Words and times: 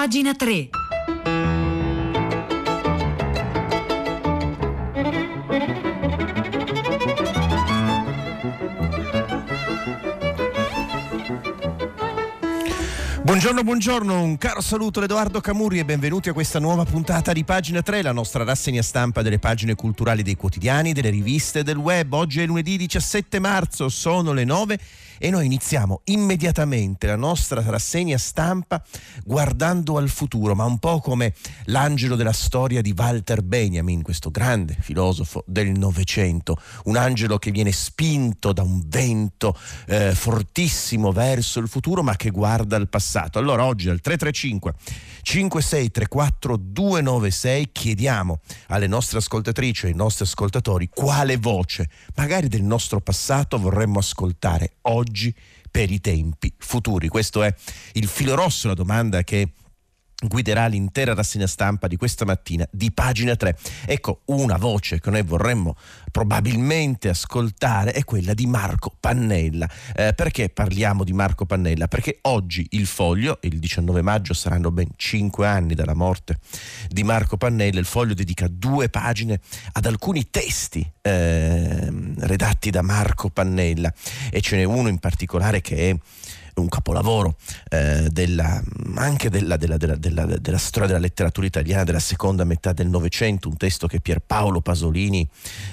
Pagina 0.00 0.34
3. 0.34 0.70
Buongiorno, 13.22 13.62
buongiorno, 13.62 14.22
un 14.22 14.38
caro 14.38 14.62
saluto 14.62 15.02
Edoardo 15.02 15.42
Camurri 15.42 15.80
e 15.80 15.84
benvenuti 15.84 16.30
a 16.30 16.32
questa 16.32 16.58
nuova 16.58 16.84
puntata 16.84 17.34
di 17.34 17.44
Pagina 17.44 17.82
3, 17.82 18.00
la 18.00 18.12
nostra 18.12 18.42
rassegna 18.42 18.80
stampa 18.80 19.20
delle 19.20 19.38
pagine 19.38 19.74
culturali 19.74 20.22
dei 20.22 20.34
quotidiani, 20.34 20.94
delle 20.94 21.10
riviste 21.10 21.62
del 21.62 21.76
web. 21.76 22.10
Oggi 22.14 22.40
è 22.40 22.46
lunedì 22.46 22.78
17 22.78 23.38
marzo, 23.38 23.90
sono 23.90 24.32
le 24.32 24.44
9 24.44 24.78
e 25.22 25.28
noi 25.28 25.44
iniziamo 25.44 26.00
immediatamente 26.04 27.06
la 27.06 27.14
nostra 27.14 27.62
rassegna 27.62 28.16
stampa 28.16 28.82
guardando 29.22 29.98
al 29.98 30.08
futuro, 30.08 30.54
ma 30.54 30.64
un 30.64 30.78
po' 30.78 31.00
come 31.00 31.34
l'angelo 31.66 32.16
della 32.16 32.32
storia 32.32 32.80
di 32.80 32.94
Walter 32.96 33.42
Benjamin, 33.42 34.00
questo 34.00 34.30
grande 34.30 34.74
filosofo 34.80 35.44
del 35.46 35.72
Novecento, 35.72 36.56
un 36.84 36.96
angelo 36.96 37.36
che 37.38 37.50
viene 37.50 37.70
spinto 37.70 38.54
da 38.54 38.62
un 38.62 38.80
vento 38.86 39.54
eh, 39.88 40.14
fortissimo 40.14 41.12
verso 41.12 41.60
il 41.60 41.68
futuro, 41.68 42.02
ma 42.02 42.16
che 42.16 42.30
guarda 42.30 42.76
al 42.76 42.88
passato. 42.88 43.38
Allora 43.38 43.66
oggi 43.66 43.90
al 43.90 44.00
335 44.00 44.74
5634 45.20 46.56
296 46.56 47.72
chiediamo 47.72 48.40
alle 48.68 48.86
nostre 48.86 49.18
ascoltatrici 49.18 49.84
e 49.84 49.88
ai 49.90 49.94
nostri 49.94 50.24
ascoltatori 50.24 50.88
quale 50.88 51.36
voce, 51.36 51.90
magari 52.14 52.48
del 52.48 52.62
nostro 52.62 53.02
passato, 53.02 53.58
vorremmo 53.58 53.98
ascoltare 53.98 54.76
oggi 54.82 55.08
oggi 55.10 55.34
per 55.68 55.90
i 55.90 56.00
tempi 56.00 56.52
futuri? 56.56 57.08
Questo 57.08 57.42
è 57.42 57.52
il 57.94 58.06
filo 58.06 58.34
rosso, 58.34 58.68
la 58.68 58.74
domanda 58.74 59.24
che 59.24 59.50
guiderà 60.20 60.66
l'intera 60.66 61.14
rassegna 61.14 61.46
stampa 61.46 61.86
di 61.86 61.96
questa 61.96 62.24
mattina 62.24 62.66
di 62.70 62.92
pagina 62.92 63.36
3. 63.36 63.56
Ecco, 63.86 64.22
una 64.26 64.56
voce 64.56 65.00
che 65.00 65.10
noi 65.10 65.22
vorremmo 65.22 65.76
probabilmente 66.10 67.08
ascoltare 67.08 67.92
è 67.92 68.04
quella 68.04 68.34
di 68.34 68.46
Marco 68.46 68.92
Pannella. 68.98 69.68
Eh, 69.94 70.12
perché 70.14 70.48
parliamo 70.48 71.04
di 71.04 71.12
Marco 71.12 71.46
Pannella? 71.46 71.88
Perché 71.88 72.18
oggi 72.22 72.66
il 72.70 72.86
foglio, 72.86 73.38
il 73.42 73.58
19 73.58 74.02
maggio 74.02 74.34
saranno 74.34 74.70
ben 74.70 74.88
5 74.94 75.46
anni 75.46 75.74
dalla 75.74 75.94
morte 75.94 76.38
di 76.88 77.02
Marco 77.02 77.36
Pannella, 77.36 77.80
il 77.80 77.86
foglio 77.86 78.14
dedica 78.14 78.46
due 78.48 78.88
pagine 78.88 79.40
ad 79.72 79.86
alcuni 79.86 80.28
testi 80.30 80.88
eh, 81.02 81.88
redatti 82.18 82.70
da 82.70 82.82
Marco 82.82 83.30
Pannella 83.30 83.92
e 84.30 84.40
ce 84.40 84.56
n'è 84.56 84.64
uno 84.64 84.88
in 84.88 84.98
particolare 84.98 85.60
che 85.60 85.90
è 85.90 85.96
un 86.60 86.68
capolavoro 86.68 87.36
eh, 87.68 88.08
della, 88.10 88.62
anche 88.96 89.30
della, 89.30 89.56
della, 89.56 89.76
della, 89.76 90.58
storia 90.58 90.88
della 90.88 91.00
letteratura 91.00 91.46
italiana 91.46 91.84
della 91.84 91.98
seconda 91.98 92.44
metà 92.44 92.72
del 92.72 92.88
Novecento, 92.88 93.48
un 93.48 93.56
testo 93.56 93.86
che 93.86 94.00
Pierpaolo 94.00 94.60
Pasolini 94.60 95.28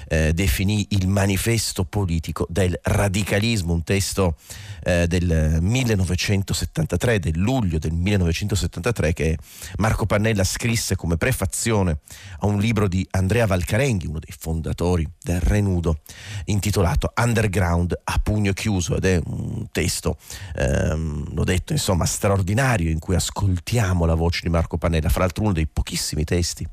eh, 0.08 0.32
definì 0.32 0.86
il 0.90 1.08
manifesto 1.08 1.84
politico 1.84 2.46
del 2.48 2.78
radicalismo, 2.82 3.72
un 3.72 3.84
testo 3.84 4.36
eh, 4.82 5.06
del 5.06 5.58
1973, 5.60 7.18
del 7.18 7.38
luglio 7.38 7.78
del 7.78 7.92
1973 7.92 9.12
che 9.12 9.38
Marco 9.76 10.06
Pannella 10.06 10.44
scrisse 10.44 10.96
come 10.96 11.16
prefazione 11.16 11.98
a 12.40 12.46
un 12.46 12.58
libro 12.58 12.88
di 12.88 13.06
Andrea 13.10 13.46
Valcarenghi, 13.46 14.06
uno 14.06 14.18
dei 14.18 14.34
fondatori 14.36 15.08
del 15.22 15.40
Renudo, 15.40 16.00
intitolato 16.46 17.12
Underground 17.16 17.98
a 18.04 18.18
pugno 18.22 18.52
chiuso 18.52 18.96
ed 18.96 19.04
è 19.04 19.20
un 19.24 19.66
testo 19.70 20.16
eh, 20.54 20.77
ehm, 20.78 21.34
l'ho 21.34 21.44
detto, 21.44 21.72
insomma, 21.72 22.04
straordinario 22.04 22.90
in 22.90 22.98
cui 22.98 23.14
ascoltiamo 23.14 24.04
la 24.04 24.14
voce 24.14 24.40
di 24.42 24.48
Marco 24.48 24.78
Pannella, 24.78 25.08
fra 25.08 25.20
l'altro 25.20 25.44
uno 25.44 25.52
dei 25.52 25.66
pochissimi 25.66 26.24
testi 26.24 26.66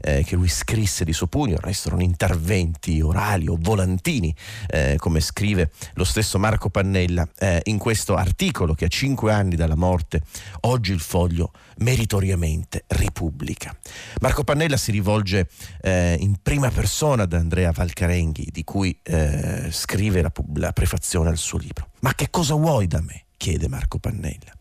eh, 0.00 0.22
che 0.24 0.36
lui 0.36 0.48
scrisse 0.48 1.04
di 1.04 1.12
suo 1.12 1.26
pugno, 1.26 1.54
il 1.54 1.60
resto 1.60 1.88
erano 1.88 2.02
interventi 2.02 3.00
orali 3.00 3.48
o 3.48 3.56
volantini, 3.58 4.34
eh, 4.68 4.96
come 4.98 5.20
scrive 5.20 5.70
lo 5.94 6.04
stesso 6.04 6.38
Marco 6.38 6.70
Pannella 6.70 7.28
eh, 7.38 7.60
in 7.64 7.78
questo 7.78 8.14
articolo 8.14 8.74
che 8.74 8.86
a 8.86 8.88
cinque 8.88 9.32
anni 9.32 9.56
dalla 9.56 9.76
morte 9.76 10.22
oggi 10.60 10.92
il 10.92 11.00
foglio 11.00 11.52
meritoriamente 11.78 12.84
ripubblica. 12.88 13.76
Marco 14.20 14.44
Pannella 14.44 14.76
si 14.76 14.90
rivolge 14.90 15.48
eh, 15.80 16.16
in 16.20 16.36
prima 16.42 16.70
persona 16.70 17.24
ad 17.24 17.32
Andrea 17.32 17.70
Valcarenghi, 17.72 18.48
di 18.50 18.64
cui 18.64 18.98
eh, 19.02 19.68
scrive 19.70 20.22
la, 20.22 20.32
la 20.54 20.72
prefazione 20.72 21.28
al 21.28 21.36
suo 21.36 21.58
libro. 21.58 21.90
Ma 22.00 22.14
che 22.14 22.30
cosa 22.30 22.54
vuoi 22.54 22.86
da 22.86 23.00
me? 23.00 23.24
Chiede 23.38 23.68
Marco 23.68 23.98
Pannella. 23.98 24.52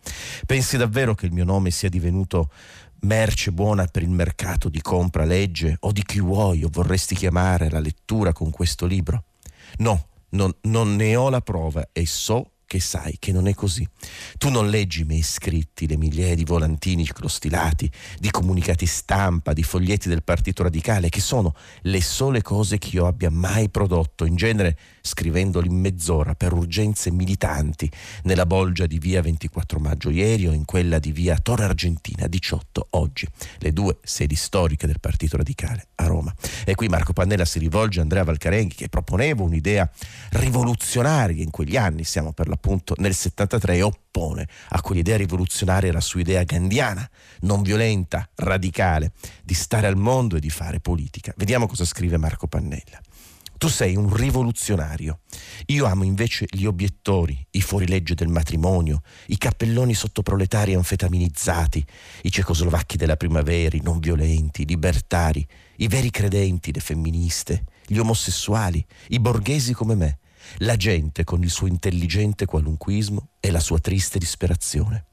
Pensi 0.45 0.77
davvero 0.77 1.13
che 1.13 1.25
il 1.25 1.33
mio 1.33 1.43
nome 1.43 1.71
sia 1.71 1.89
divenuto 1.89 2.49
merce 3.01 3.51
buona 3.51 3.85
per 3.85 4.03
il 4.03 4.09
mercato 4.09 4.69
di 4.69 4.81
compra 4.81 5.25
legge 5.25 5.75
o 5.81 5.91
di 5.91 6.03
chi 6.03 6.21
vuoi 6.21 6.63
o 6.63 6.69
vorresti 6.71 7.15
chiamare 7.15 7.69
la 7.69 7.79
lettura 7.79 8.31
con 8.31 8.49
questo 8.49 8.85
libro? 8.85 9.25
No, 9.79 10.07
non, 10.29 10.55
non 10.61 10.95
ne 10.95 11.15
ho 11.17 11.29
la 11.29 11.41
prova 11.41 11.89
e 11.91 12.05
so 12.05 12.51
che 12.67 12.81
sai 12.81 13.15
che 13.17 13.31
non 13.31 13.47
è 13.47 13.53
così. 13.53 13.87
Tu 14.37 14.49
non 14.49 14.69
leggi 14.69 15.01
i 15.01 15.05
miei 15.05 15.23
scritti, 15.23 15.87
le 15.87 15.95
migliaia 15.95 16.35
di 16.35 16.43
volantini 16.43 17.07
crostilati, 17.07 17.89
di 18.19 18.29
comunicati 18.29 18.85
stampa, 18.85 19.53
di 19.53 19.63
foglietti 19.63 20.09
del 20.09 20.21
Partito 20.21 20.63
Radicale, 20.63 21.07
che 21.07 21.21
sono 21.21 21.55
le 21.83 22.01
sole 22.01 22.41
cose 22.41 22.77
che 22.77 22.89
io 22.91 23.07
abbia 23.07 23.31
mai 23.31 23.69
prodotto, 23.69 24.25
in 24.25 24.35
genere 24.35 24.77
scrivendoli 25.01 25.67
in 25.67 25.79
mezz'ora 25.79 26.35
per 26.35 26.51
urgenze 26.51 27.09
militanti, 27.09 27.89
nella 28.23 28.45
bolgia 28.45 28.85
di 28.85 28.99
via 28.99 29.21
24 29.21 29.79
maggio 29.79 30.09
ieri 30.09 30.47
o 30.47 30.51
in 30.51 30.65
quella 30.65 30.99
di 30.99 31.13
via 31.13 31.37
Torre 31.37 31.63
Argentina 31.63 32.27
18 32.27 32.87
oggi, 32.91 33.25
le 33.59 33.71
due 33.71 33.99
sedi 34.03 34.35
storiche 34.35 34.87
del 34.87 34.99
Partito 34.99 35.37
Radicale 35.37 35.87
a 35.95 36.05
Roma. 36.05 36.35
E 36.65 36.75
qui 36.75 36.89
Marco 36.89 37.13
Pannella 37.13 37.45
si 37.45 37.59
rivolge 37.59 37.99
a 37.99 38.01
Andrea 38.01 38.25
Valcarenghi 38.25 38.75
che 38.75 38.89
proponeva 38.89 39.43
un'idea 39.43 39.89
rivoluzionaria 40.31 41.41
in 41.41 41.49
quegli 41.49 41.77
anni, 41.77 42.03
siamo 42.03 42.33
per 42.33 42.49
la 42.49 42.56
appunto 42.57 42.95
nel 42.97 43.13
73 43.13 43.83
oppone 43.83 44.47
a 44.69 44.81
quell'idea 44.81 45.15
rivoluzionaria 45.15 45.93
la 45.93 46.01
sua 46.01 46.21
idea 46.21 46.43
gandiana, 46.43 47.07
non 47.41 47.61
violenta, 47.61 48.27
radicale, 48.35 49.11
di 49.43 49.53
stare 49.53 49.85
al 49.85 49.95
mondo 49.95 50.35
e 50.35 50.39
di 50.39 50.49
fare 50.49 50.79
politica. 50.79 51.33
Vediamo 51.37 51.67
cosa 51.67 51.85
scrive 51.85 52.17
Marco 52.17 52.47
Pannella. 52.47 52.99
Tu 53.57 53.69
sei 53.69 53.95
un 53.95 54.15
rivoluzionario. 54.15 55.21
Io 55.67 55.85
amo 55.85 56.03
invece 56.03 56.45
gli 56.49 56.65
obiettori, 56.65 57.43
i 57.51 57.61
fuorilegge 57.61 58.13
del 58.13 58.27
matrimonio, 58.27 59.01
i 59.27 59.37
cappelloni 59.37 59.95
sottoproletari 59.95 60.75
anfetaminizzati, 60.75 61.83
i 62.23 62.31
cecoslovacchi 62.31 62.97
della 62.97 63.17
primavera, 63.17 63.75
i 63.75 63.81
non 63.81 63.99
violenti, 63.99 64.61
i 64.61 64.67
libertari, 64.67 65.45
i 65.77 65.87
veri 65.87 66.11
credenti, 66.11 66.71
le 66.71 66.81
femministe, 66.81 67.63
gli 67.87 67.97
omosessuali, 67.97 68.83
i 69.09 69.19
borghesi 69.19 69.73
come 69.73 69.95
me, 69.95 70.19
la 70.59 70.75
gente 70.75 71.23
con 71.23 71.43
il 71.43 71.49
suo 71.49 71.67
intelligente 71.67 72.45
qualunquismo 72.45 73.29
e 73.39 73.51
la 73.51 73.59
sua 73.59 73.79
triste 73.79 74.19
disperazione. 74.19 75.05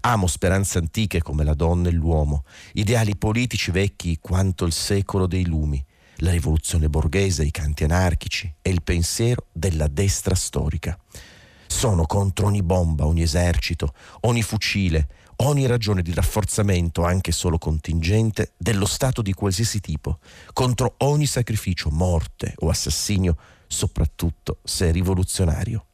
Amo 0.00 0.26
speranze 0.26 0.78
antiche 0.78 1.22
come 1.22 1.44
la 1.44 1.54
donna 1.54 1.88
e 1.88 1.92
l'uomo, 1.92 2.44
ideali 2.74 3.16
politici 3.16 3.70
vecchi 3.70 4.18
quanto 4.20 4.64
il 4.64 4.72
secolo 4.72 5.26
dei 5.26 5.46
lumi, 5.46 5.84
la 6.16 6.30
rivoluzione 6.30 6.88
borghese, 6.88 7.44
i 7.44 7.50
canti 7.50 7.84
anarchici 7.84 8.52
e 8.62 8.70
il 8.70 8.82
pensiero 8.82 9.46
della 9.52 9.88
destra 9.88 10.34
storica. 10.34 10.98
Sono 11.66 12.04
contro 12.04 12.46
ogni 12.46 12.62
bomba, 12.62 13.06
ogni 13.06 13.22
esercito, 13.22 13.94
ogni 14.20 14.42
fucile, 14.42 15.08
ogni 15.36 15.66
ragione 15.66 16.02
di 16.02 16.12
rafforzamento, 16.12 17.02
anche 17.02 17.32
solo 17.32 17.58
contingente, 17.58 18.52
dello 18.56 18.86
Stato 18.86 19.22
di 19.22 19.32
qualsiasi 19.32 19.80
tipo, 19.80 20.18
contro 20.52 20.94
ogni 20.98 21.26
sacrificio, 21.26 21.90
morte 21.90 22.54
o 22.58 22.68
assassinio 22.68 23.36
soprattutto 23.72 24.58
se 24.62 24.90
rivoluzionario. 24.90 25.86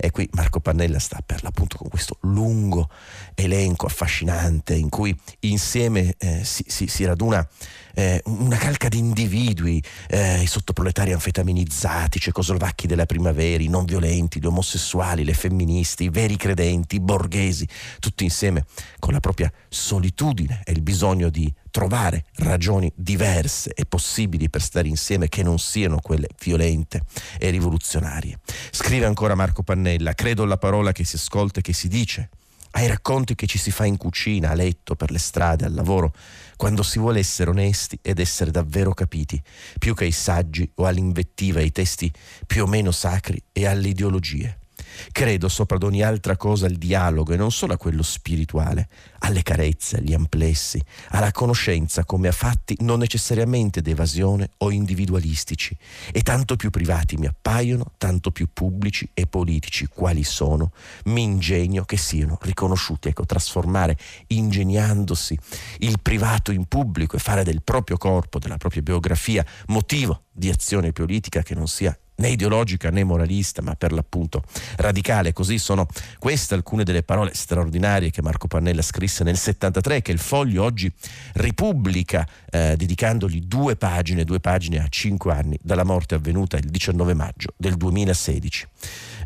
E 0.00 0.12
qui 0.12 0.28
Marco 0.34 0.60
Pannella 0.60 1.00
sta 1.00 1.18
per 1.26 1.42
l'appunto 1.42 1.76
con 1.76 1.88
questo 1.88 2.18
lungo 2.20 2.88
elenco 3.34 3.86
affascinante 3.86 4.74
in 4.74 4.88
cui 4.88 5.14
insieme 5.40 6.14
eh, 6.18 6.44
si, 6.44 6.64
si, 6.68 6.86
si, 6.86 7.04
raduna 7.04 7.46
eh, 7.94 8.22
una 8.26 8.56
calca 8.56 8.86
di 8.86 8.98
individui, 8.98 9.82
eh, 10.06 10.40
i 10.40 10.46
sottoproletari 10.46 11.12
anfetaminizzati, 11.12 12.18
i 12.18 12.20
cecoslovacchi 12.20 12.86
della 12.86 13.06
primavera, 13.06 13.60
i 13.60 13.66
non 13.66 13.84
violenti, 13.84 14.38
gli 14.38 14.46
omosessuali, 14.46 15.24
le 15.24 15.34
femministi, 15.34 16.04
i 16.04 16.10
veri 16.10 16.36
credenti, 16.36 16.94
i 16.94 17.00
borghesi, 17.00 17.66
tutti 17.98 18.22
insieme 18.22 18.66
con 19.00 19.12
la 19.12 19.20
propria 19.20 19.50
solitudine 19.68 20.60
e 20.64 20.70
il 20.70 20.82
bisogno 20.82 21.28
di 21.28 21.52
trovare 21.70 22.24
ragioni 22.36 22.90
diverse 22.94 23.72
e 23.74 23.84
possibili 23.84 24.48
per 24.50 24.62
stare 24.62 24.88
insieme 24.88 25.28
che 25.28 25.42
non 25.42 25.58
siano 25.58 26.00
quelle 26.00 26.28
violente 26.42 27.02
e 27.38 27.50
rivoluzionarie. 27.50 28.38
Scrive 28.70 29.06
ancora 29.06 29.34
Marco 29.34 29.62
Pannella, 29.62 30.14
credo 30.14 30.42
alla 30.42 30.58
parola 30.58 30.92
che 30.92 31.04
si 31.04 31.16
ascolta 31.16 31.60
e 31.60 31.62
che 31.62 31.72
si 31.72 31.88
dice, 31.88 32.30
ai 32.72 32.86
racconti 32.86 33.34
che 33.34 33.46
ci 33.46 33.58
si 33.58 33.70
fa 33.70 33.86
in 33.86 33.96
cucina, 33.96 34.50
a 34.50 34.54
letto, 34.54 34.94
per 34.94 35.10
le 35.10 35.18
strade, 35.18 35.64
al 35.64 35.72
lavoro, 35.74 36.12
quando 36.56 36.82
si 36.82 36.98
vuole 36.98 37.18
essere 37.18 37.50
onesti 37.50 37.98
ed 38.02 38.18
essere 38.18 38.50
davvero 38.50 38.92
capiti, 38.92 39.40
più 39.78 39.94
che 39.94 40.04
ai 40.04 40.12
saggi 40.12 40.70
o 40.76 40.84
all'invettiva, 40.86 41.60
ai 41.60 41.72
testi 41.72 42.12
più 42.46 42.64
o 42.64 42.66
meno 42.66 42.90
sacri 42.90 43.42
e 43.52 43.66
alle 43.66 43.88
ideologie. 43.88 44.58
Credo 45.12 45.48
sopra 45.48 45.76
ad 45.76 45.82
ogni 45.82 46.02
altra 46.02 46.36
cosa 46.36 46.66
al 46.66 46.74
dialogo 46.74 47.32
e 47.32 47.36
non 47.36 47.50
solo 47.50 47.72
a 47.72 47.76
quello 47.76 48.02
spirituale, 48.02 48.88
alle 49.20 49.42
carezze, 49.42 49.98
agli 49.98 50.12
amplessi, 50.12 50.82
alla 51.10 51.32
conoscenza 51.32 52.04
come 52.04 52.28
a 52.28 52.32
fatti 52.32 52.76
non 52.80 52.98
necessariamente 52.98 53.80
d'evasione 53.80 54.50
o 54.58 54.70
individualistici 54.70 55.76
e 56.12 56.22
tanto 56.22 56.56
più 56.56 56.70
privati 56.70 57.16
mi 57.16 57.26
appaiono, 57.26 57.92
tanto 57.98 58.30
più 58.30 58.48
pubblici 58.52 59.10
e 59.14 59.26
politici 59.26 59.86
quali 59.86 60.24
sono, 60.24 60.72
mi 61.06 61.22
ingegno 61.22 61.84
che 61.84 61.96
siano 61.96 62.38
riconosciuti. 62.40 63.08
Ecco, 63.08 63.24
trasformare 63.24 63.96
ingegnandosi 64.28 65.38
il 65.78 66.00
privato 66.00 66.52
in 66.52 66.66
pubblico 66.66 67.16
e 67.16 67.18
fare 67.18 67.44
del 67.44 67.62
proprio 67.62 67.96
corpo, 67.96 68.38
della 68.38 68.56
propria 68.56 68.82
biografia, 68.82 69.44
motivo 69.66 70.24
di 70.32 70.48
azione 70.48 70.92
politica 70.92 71.42
che 71.42 71.54
non 71.54 71.66
sia 71.66 71.96
né 72.18 72.30
ideologica 72.30 72.90
né 72.90 73.04
moralista, 73.04 73.62
ma 73.62 73.74
per 73.74 73.92
l'appunto 73.92 74.42
radicale. 74.76 75.32
Così 75.32 75.58
sono 75.58 75.86
queste 76.18 76.54
alcune 76.54 76.84
delle 76.84 77.02
parole 77.02 77.32
straordinarie 77.34 78.10
che 78.10 78.22
Marco 78.22 78.46
Pannella 78.46 78.82
scrisse 78.82 79.24
nel 79.24 79.36
73, 79.36 80.02
che 80.02 80.12
il 80.12 80.18
Foglio 80.18 80.64
oggi 80.64 80.92
ripubblica, 81.34 82.26
eh, 82.50 82.74
dedicandogli 82.76 83.40
due 83.42 83.76
pagine, 83.76 84.24
due 84.24 84.40
pagine 84.40 84.78
a 84.78 84.86
cinque 84.88 85.32
anni 85.32 85.58
dalla 85.62 85.84
morte 85.84 86.14
avvenuta 86.14 86.56
il 86.56 86.68
19 86.68 87.14
maggio 87.14 87.54
del 87.56 87.76
2016. 87.76 88.66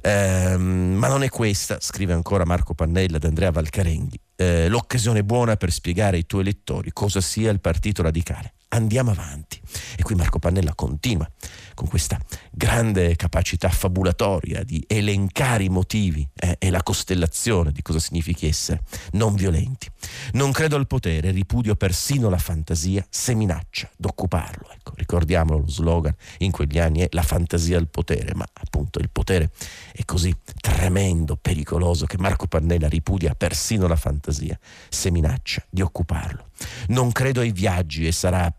Eh, 0.00 0.56
ma 0.56 1.08
non 1.08 1.22
è 1.22 1.28
questa, 1.28 1.78
scrive 1.80 2.12
ancora 2.12 2.44
Marco 2.44 2.74
Pannella 2.74 3.16
ad 3.16 3.24
Andrea 3.24 3.50
Valcarenghi, 3.50 4.18
eh, 4.42 4.68
l'occasione 4.68 5.22
buona 5.24 5.56
per 5.56 5.70
spiegare 5.70 6.16
ai 6.16 6.26
tuoi 6.26 6.44
lettori 6.44 6.92
cosa 6.92 7.20
sia 7.20 7.50
il 7.50 7.60
Partito 7.60 8.02
Radicale 8.02 8.54
andiamo 8.72 9.10
avanti. 9.10 9.60
E 9.96 10.02
qui 10.02 10.14
Marco 10.14 10.38
Pannella 10.38 10.74
continua 10.74 11.30
con 11.74 11.88
questa 11.88 12.18
grande 12.50 13.16
capacità 13.16 13.68
fabulatoria 13.70 14.62
di 14.62 14.84
elencare 14.86 15.64
i 15.64 15.68
motivi 15.68 16.26
eh, 16.34 16.56
e 16.58 16.70
la 16.70 16.82
costellazione 16.82 17.72
di 17.72 17.80
cosa 17.80 17.98
significhi 17.98 18.46
essere 18.46 18.82
non 19.12 19.34
violenti. 19.34 19.88
Non 20.32 20.52
credo 20.52 20.76
al 20.76 20.86
potere, 20.86 21.30
ripudio 21.30 21.74
persino 21.76 22.28
la 22.28 22.38
fantasia 22.38 23.04
se 23.08 23.34
minaccia 23.34 23.90
d'occuparlo. 23.96 24.68
Ecco, 24.72 24.92
ricordiamolo, 24.96 25.60
lo 25.60 25.68
slogan 25.68 26.14
in 26.38 26.50
quegli 26.50 26.78
anni 26.78 27.00
è 27.00 27.08
la 27.12 27.22
fantasia 27.22 27.78
al 27.78 27.88
potere, 27.88 28.34
ma 28.34 28.46
appunto 28.52 28.98
il 28.98 29.10
potere 29.10 29.50
è 29.92 30.04
così 30.04 30.34
tremendo, 30.60 31.36
pericoloso 31.36 32.06
che 32.06 32.18
Marco 32.18 32.46
Pannella 32.46 32.88
ripudia 32.88 33.34
persino 33.34 33.86
la 33.86 33.96
fantasia 33.96 34.31
se 34.88 35.10
minaccia 35.10 35.64
di 35.68 35.82
occuparlo. 35.82 36.50
Non 36.88 37.12
credo 37.12 37.40
ai 37.40 37.52
viaggi 37.52 38.06
e 38.06 38.12
sarà 38.12 38.52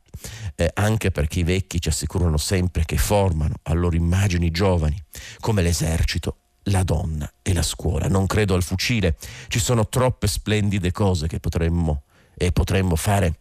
eh, 0.55 0.71
anche 0.73 1.11
perché 1.11 1.39
i 1.39 1.43
vecchi 1.43 1.81
ci 1.81 1.89
assicurano 1.89 2.37
sempre 2.37 2.85
che 2.85 2.97
formano 2.97 3.55
a 3.63 3.73
loro 3.73 3.95
immagini 3.95 4.51
giovani, 4.51 5.01
come 5.39 5.61
l'esercito, 5.61 6.37
la 6.67 6.83
donna 6.83 7.31
e 7.41 7.53
la 7.53 7.63
scuola. 7.63 8.07
Non 8.07 8.27
credo 8.27 8.53
al 8.53 8.63
fucile, 8.63 9.17
ci 9.47 9.59
sono 9.59 9.87
troppe 9.87 10.27
splendide 10.27 10.91
cose 10.91 11.27
che 11.27 11.39
potremmo 11.39 12.03
e 12.35 12.51
potremmo 12.51 12.95
fare 12.95 13.39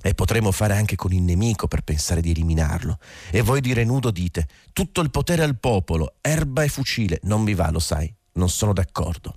e 0.00 0.14
potremmo 0.14 0.52
fare 0.52 0.76
anche 0.76 0.94
con 0.94 1.12
il 1.12 1.22
nemico 1.22 1.66
per 1.66 1.82
pensare 1.82 2.20
di 2.20 2.30
eliminarlo. 2.30 2.98
E 3.30 3.42
voi 3.42 3.60
dire 3.60 3.84
nudo 3.84 4.10
dite, 4.10 4.46
tutto 4.72 5.00
il 5.00 5.10
potere 5.10 5.42
al 5.42 5.58
popolo, 5.58 6.14
erba 6.20 6.62
e 6.62 6.68
fucile, 6.68 7.18
non 7.24 7.42
mi 7.42 7.54
va, 7.54 7.70
lo 7.70 7.80
sai, 7.80 8.12
non 8.34 8.48
sono 8.48 8.72
d'accordo. 8.72 9.36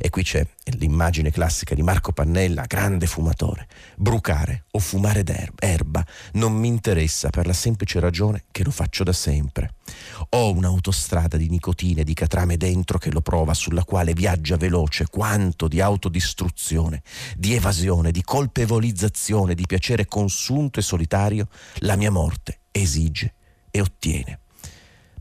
E 0.00 0.10
qui 0.10 0.22
c'è 0.22 0.46
l'immagine 0.76 1.30
classica 1.30 1.74
di 1.74 1.82
Marco 1.82 2.12
Pannella, 2.12 2.64
grande 2.66 3.06
fumatore. 3.06 3.66
Brucare 3.96 4.64
o 4.72 4.78
fumare 4.78 5.24
d'erba 5.24 6.04
non 6.32 6.52
mi 6.52 6.68
interessa 6.68 7.30
per 7.30 7.46
la 7.46 7.52
semplice 7.52 7.98
ragione 8.00 8.44
che 8.50 8.62
lo 8.62 8.70
faccio 8.70 9.02
da 9.02 9.12
sempre. 9.12 9.74
Ho 10.30 10.52
un'autostrada 10.52 11.36
di 11.36 11.48
nicotina 11.48 12.02
e 12.02 12.04
di 12.04 12.14
catrame 12.14 12.56
dentro 12.56 12.98
che 12.98 13.10
lo 13.10 13.20
prova, 13.20 13.54
sulla 13.54 13.84
quale 13.84 14.12
viaggia 14.12 14.56
veloce 14.56 15.06
quanto 15.08 15.68
di 15.68 15.80
autodistruzione, 15.80 17.02
di 17.36 17.54
evasione, 17.54 18.10
di 18.10 18.22
colpevolizzazione, 18.22 19.54
di 19.54 19.66
piacere 19.66 20.06
consunto 20.06 20.78
e 20.78 20.82
solitario 20.82 21.48
la 21.78 21.96
mia 21.96 22.10
morte 22.10 22.60
esige 22.70 23.34
e 23.70 23.80
ottiene 23.80 24.40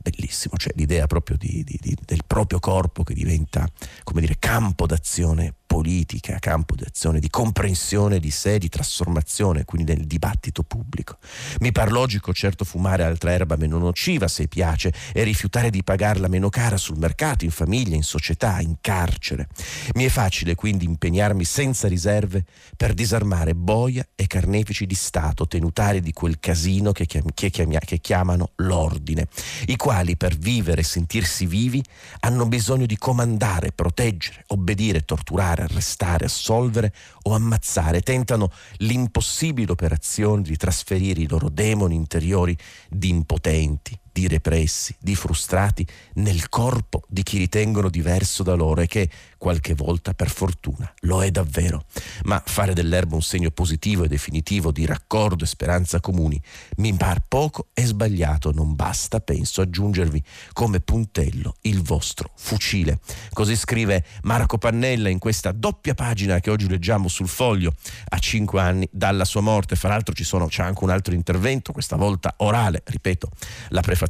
bellissimo, 0.09 0.55
cioè 0.57 0.73
l'idea 0.75 1.07
proprio 1.07 1.37
di, 1.37 1.63
di, 1.63 1.77
di, 1.81 1.95
del 2.05 2.21
proprio 2.25 2.59
corpo 2.59 3.03
che 3.03 3.13
diventa, 3.13 3.67
come 4.03 4.21
dire, 4.21 4.37
campo 4.39 4.85
d'azione 4.85 5.53
politica, 5.67 6.39
campo 6.39 6.75
di 6.75 6.83
azione, 6.87 7.19
di 7.19 7.29
comprensione 7.29 8.19
di 8.19 8.31
sé, 8.31 8.57
di 8.57 8.69
trasformazione, 8.69 9.65
quindi 9.65 9.93
nel 9.93 10.07
dibattito 10.07 10.63
pubblico. 10.63 11.17
Mi 11.59 11.71
par 11.71 11.91
logico 11.91 12.33
certo 12.33 12.65
fumare 12.65 13.03
altra 13.03 13.31
erba 13.33 13.57
meno 13.57 13.77
nociva 13.77 14.27
se 14.27 14.47
piace 14.47 14.93
e 15.13 15.23
rifiutare 15.23 15.69
di 15.69 15.83
pagarla 15.83 16.29
meno 16.29 16.49
cara 16.49 16.77
sul 16.77 16.97
mercato, 16.97 17.43
in 17.43 17.51
famiglia, 17.51 17.95
in 17.95 18.03
società, 18.03 18.59
in 18.61 18.77
carcere. 18.81 19.49
Mi 19.95 20.05
è 20.05 20.09
facile 20.09 20.55
quindi 20.55 20.85
impegnarmi 20.85 21.43
senza 21.43 21.87
riserve 21.87 22.45
per 22.75 22.93
disarmare 22.93 23.53
boia 23.53 24.07
e 24.15 24.25
carnefici 24.25 24.85
di 24.85 24.95
Stato, 24.95 25.47
tenutari 25.47 25.99
di 25.99 26.13
quel 26.13 26.39
casino 26.39 26.93
che, 26.93 27.05
chiam- 27.05 27.31
che, 27.33 27.49
chiam- 27.49 27.77
che 27.77 27.99
chiamano 27.99 28.51
l'ordine, 28.55 29.27
i 29.67 29.75
quali 29.75 30.15
per 30.15 30.37
vivere 30.37 30.81
e 30.81 30.85
sentirsi 30.85 31.45
vivi 31.45 31.83
hanno 32.21 32.45
bisogno 32.45 32.85
di 32.85 32.97
comandare, 32.97 33.73
proteggere, 33.73 34.45
obbedire, 34.47 35.03
torturare 35.03 35.56
arrestare, 35.63 35.95
arrestare, 35.97 36.25
assolvere 36.25 36.93
o 37.23 37.33
ammazzare, 37.33 38.01
tentano 38.01 38.51
l'impossibile 38.77 39.71
operazione 39.71 40.41
di 40.41 40.55
trasferire 40.55 41.21
i 41.21 41.27
loro 41.27 41.49
demoni 41.49 41.95
interiori 41.95 42.57
di 42.89 43.09
impotenti, 43.09 43.97
di 44.17 44.27
repressi, 44.27 44.95
di 44.97 45.13
frustrati 45.13 45.85
nel 46.13 46.49
corpo 46.49 47.03
di 47.07 47.21
chi 47.21 47.37
ritengono 47.37 47.87
diverso 47.87 48.41
da 48.41 48.55
loro 48.55 48.81
e 48.81 48.87
che 48.87 49.07
qualche 49.37 49.75
volta 49.75 50.15
per 50.15 50.31
fortuna 50.31 50.91
lo 51.01 51.23
è 51.23 51.29
davvero. 51.29 51.85
Ma 52.23 52.41
fare 52.43 52.73
dell'erba 52.73 53.13
un 53.13 53.21
segno 53.21 53.51
positivo 53.51 54.05
e 54.05 54.07
definitivo 54.07 54.71
di 54.71 54.87
raccordo 54.87 55.43
e 55.43 55.47
speranza 55.47 55.99
comuni 55.99 56.41
mi 56.77 56.91
par 56.95 57.25
poco 57.27 57.67
e 57.73 57.85
sbagliato, 57.85 58.51
non 58.51 58.73
basta, 58.73 59.19
penso, 59.19 59.61
aggiungervi 59.61 60.23
come 60.51 60.79
puntello 60.79 61.57
il 61.61 61.83
vostro 61.83 62.31
fucile. 62.35 62.99
Così 63.33 63.55
scrive 63.55 64.03
Marco 64.23 64.57
Pannella 64.57 65.09
in 65.09 65.19
questa 65.19 65.51
doppia 65.51 65.93
pagina 65.93 66.39
che 66.39 66.49
oggi 66.49 66.67
leggiamo 66.67 67.07
sul 67.07 67.27
foglio 67.27 67.75
a 68.09 68.17
cinque 68.17 68.61
anni 68.61 68.89
dalla 68.91 69.25
sua 69.25 69.41
morte. 69.41 69.75
Fra 69.75 69.89
l'altro 69.89 70.15
ci 70.15 70.23
sono, 70.23 70.47
c'è 70.47 70.63
anche 70.63 70.83
un 70.83 70.89
altro 70.89 71.13
intervento, 71.13 71.71
questa 71.71 71.97
volta 71.97 72.33
orale, 72.37 72.81
ripeto, 72.83 73.29
la 73.69 73.81
prefazione 73.81 74.05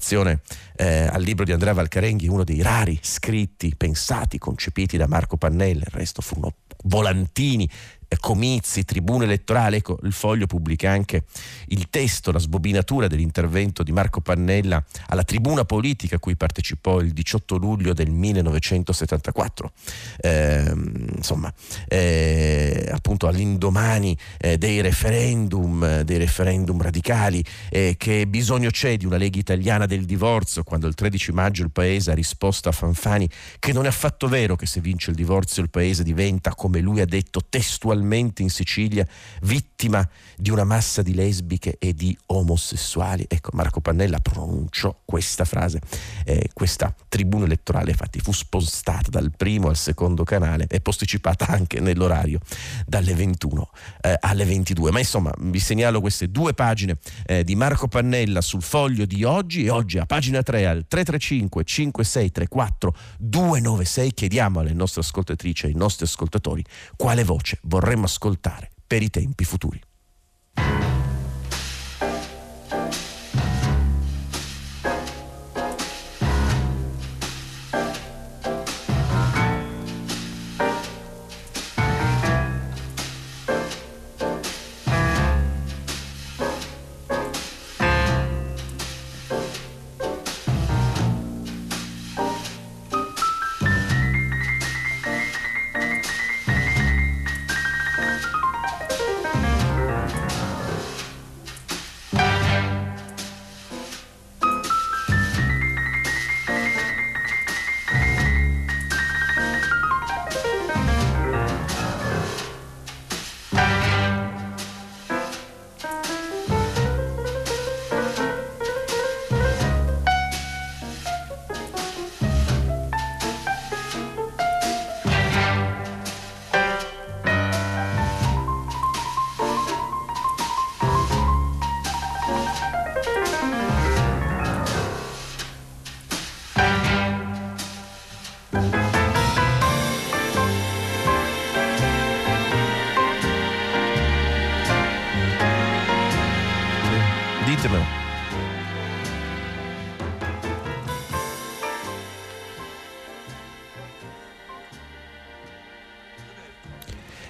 eh, 0.76 1.08
al 1.12 1.22
libro 1.22 1.44
di 1.44 1.52
Andrea 1.52 1.74
Valcarenghi, 1.74 2.28
uno 2.28 2.44
dei 2.44 2.62
rari 2.62 3.00
scritti, 3.02 3.74
pensati, 3.76 4.38
concepiti 4.38 4.98
da 4.98 5.08
Marco 5.08 5.38
Pannella, 5.38 5.84
il 5.86 5.92
resto 5.92 6.22
furono 6.22 6.54
volantini 6.84 7.70
comizi, 8.20 8.86
tribune 8.86 9.26
elettorale. 9.26 9.78
Ecco, 9.78 10.00
il 10.04 10.14
foglio 10.14 10.46
pubblica 10.46 10.92
anche 10.92 11.24
il 11.68 11.90
testo, 11.90 12.32
la 12.32 12.40
sbobinatura 12.40 13.08
dell'intervento 13.08 13.84
di 13.84 13.92
Marco 13.92 14.22
Pannella 14.22 14.84
alla 15.08 15.24
tribuna 15.24 15.66
politica 15.66 16.16
a 16.16 16.20
cui 16.20 16.36
partecipò 16.36 17.00
il 17.02 17.12
18 17.12 17.58
luglio 17.58 17.94
del 17.94 18.10
1974. 18.10 19.72
Eh, 20.18 20.74
insomma, 21.16 21.54
eh, 21.88 22.90
appunto 22.92 23.28
all'indomani 23.28 24.18
eh, 24.38 24.58
dei 24.58 24.82
referendum, 24.82 26.02
dei 26.02 26.18
referendum 26.18 26.82
radicali, 26.82 27.44
eh, 27.70 27.96
che 27.98 28.28
bisogno 28.28 28.70
c'è 28.70 28.98
di 28.98 29.06
una 29.06 29.18
Lega 29.18 29.40
italiana 29.40 29.86
del 29.86 30.06
divorzio, 30.06 30.64
quando 30.64 30.88
il 30.88 30.94
13 30.94 31.32
maggio 31.32 31.64
il 31.64 31.72
paese 31.72 32.12
ha 32.12 32.14
risposto 32.14 32.70
a 32.70 32.72
Fanfani 32.72 33.28
che 33.60 33.74
non 33.74 33.86
è 33.86 33.88
affatto 33.88 34.28
vero 34.28 34.56
che 34.56 34.66
se 34.66 34.80
vince 34.80 35.10
il 35.10 35.16
divorzio 35.16 35.62
il 35.62 35.70
paese 35.70 36.04
diventa, 36.04 36.54
come 36.54 36.80
lui 36.80 37.02
ha 37.02 37.06
detto 37.06 37.42
testualmente, 37.48 37.97
attualmente 37.98 38.44
in 38.44 38.50
Sicilia 38.50 39.06
vittima 39.42 40.08
di 40.36 40.52
una 40.52 40.64
massa 40.64 41.02
di 41.02 41.14
lesbiche 41.16 41.78
e 41.80 41.94
di 41.94 42.16
omosessuali. 42.28 43.26
Ecco, 43.28 43.50
Marco 43.54 43.82
Pannella 43.82 44.20
pronunciò 44.20 44.96
questa 45.04 45.46
frase, 45.46 45.82
eh, 46.26 46.50
questa 46.54 46.94
tribuna 47.10 47.46
elettorale 47.46 47.92
infatti 47.92 48.20
fu 48.20 48.32
spostata 48.32 49.10
dal 49.10 49.32
primo 49.36 49.70
al 49.70 49.76
secondo 49.76 50.24
canale 50.24 50.68
e 50.70 50.80
posticipata 50.80 51.48
anche 51.48 51.80
nell'orario 51.80 52.40
dalle 52.86 53.16
21 53.16 53.70
eh, 54.02 54.18
alle 54.20 54.46
22. 54.46 54.92
Ma 54.92 55.00
insomma 55.00 55.32
vi 55.40 55.60
segnalo 55.60 56.00
queste 56.00 56.30
due 56.30 56.54
pagine 56.54 56.98
eh, 57.26 57.44
di 57.44 57.56
Marco 57.56 57.88
Pannella 57.88 58.42
sul 58.42 58.62
foglio 58.62 59.06
di 59.06 59.24
oggi 59.24 59.66
e 59.66 59.70
oggi 59.70 59.98
a 59.98 60.06
pagina 60.06 60.44
3 60.44 60.68
al 60.68 60.86
335 60.88 61.64
5634 61.64 62.96
296 63.18 64.14
chiediamo 64.14 64.60
alle 64.60 64.74
nostre 64.74 65.02
ascoltatrici 65.02 65.66
e 65.66 65.70
ai 65.70 65.76
nostri 65.76 66.06
ascoltatori 66.06 66.64
quale 66.96 67.24
voce 67.24 67.58
vorrei 67.64 67.87
vorremmo 67.88 68.06
ascoltare 68.06 68.70
per 68.86 69.02
i 69.02 69.10
tempi 69.10 69.46
futuri. 69.46 69.82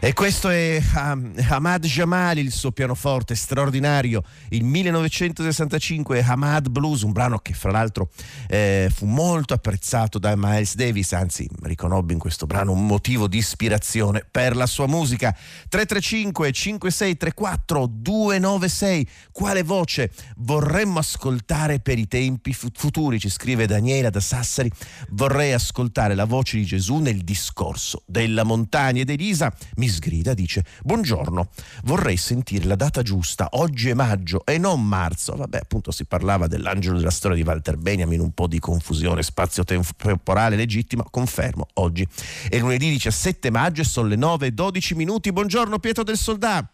E 0.08 0.14
questo 0.14 0.48
è 0.48 0.82
Hamad 0.94 1.86
Jamal, 1.86 2.38
il 2.38 2.54
suo 2.54 2.72
pianoforte 2.72 3.36
straordinario, 3.36 4.24
il 4.52 4.64
1965 4.64 6.24
Hamad 6.24 6.70
Blues, 6.70 7.02
un 7.02 7.12
brano 7.12 7.40
che 7.40 7.52
fra 7.52 7.72
l'altro 7.72 8.10
eh, 8.48 8.90
fu 8.90 9.06
molto 9.06 9.54
apprezzato 9.54 10.18
da 10.18 10.34
Miles 10.38 10.76
Davis, 10.76 11.12
anzi 11.12 11.46
riconobbe 11.64 12.14
in 12.14 12.20
questo 12.20 12.46
brano 12.46 12.72
un 12.72 12.86
motivo 12.86 13.28
di 13.28 13.40
ispirazione 13.40 14.26
per 14.32 14.56
la 14.56 14.66
sua 14.66 14.88
musica. 14.88 15.36
335 15.68 16.54
5634 16.54 17.88
296, 17.88 19.10
quale 19.34 19.64
voce 19.64 20.14
vorremmo 20.38 21.00
ascoltare 21.00 21.82
per 21.82 22.00
i 22.00 22.08
tempi 22.08 22.54
futuri? 22.54 23.20
Ci 23.20 23.28
scrive 23.28 23.68
Daniela 23.68 24.10
da 24.10 24.22
Sassari, 24.22 24.72
vorrei 25.10 25.52
ascoltare 25.52 26.16
la 26.16 26.24
voce 26.24 26.56
di 26.56 26.64
Gesù 26.64 27.00
nel 27.00 27.26
discorso 27.26 28.04
della 28.06 28.46
montagna 28.46 29.02
ed 29.02 29.10
Elisa 29.10 29.54
mi 29.76 29.96
sgrida, 29.98 30.34
dice 30.34 30.64
buongiorno, 30.84 31.50
vorrei 31.84 32.18
sentire 32.18 32.66
la 32.66 32.76
data 32.76 33.02
giusta, 33.02 33.50
oggi 33.52 33.90
è 33.90 33.94
maggio 33.94 34.46
e 34.46 34.58
non 34.58 34.86
marzo. 34.86 35.36
Vabbè, 35.36 35.58
appunto 35.58 35.92
si 35.92 36.06
parlava 36.06 36.48
dell'angelo 36.48 36.98
della 36.98 37.10
storia 37.10 37.36
di 37.36 37.44
Walter 37.44 37.78
Benjamin, 37.78 38.22
un 38.22 38.32
po' 38.32 38.48
di 38.48 38.60
confusione 38.60 39.24
spazio-temporale 39.24 40.56
legittima, 40.56 41.04
confermo, 41.10 41.68
oggi 41.76 42.08
è 42.50 42.58
lunedì 42.60 42.90
17 42.92 43.50
maggio 43.52 43.82
e 43.82 43.86
sono 43.86 44.08
le 44.08 44.16
9 44.16 44.48
e 44.48 44.52
12 44.52 44.96
minuti. 44.96 45.32
Buongiorno 45.32 45.80
Pietro 45.80 46.04
del 46.04 46.18
Soldà. 46.18 46.66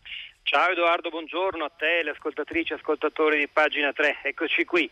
Ciao 0.43 0.69
Edoardo, 0.69 1.09
buongiorno 1.09 1.63
a 1.63 1.71
te, 1.75 2.03
le 2.03 2.11
ascoltatrici 2.11 2.73
ascoltatori 2.73 3.39
di 3.39 3.47
pagina 3.47 3.91
3, 3.93 4.17
eccoci 4.23 4.65
qui. 4.65 4.89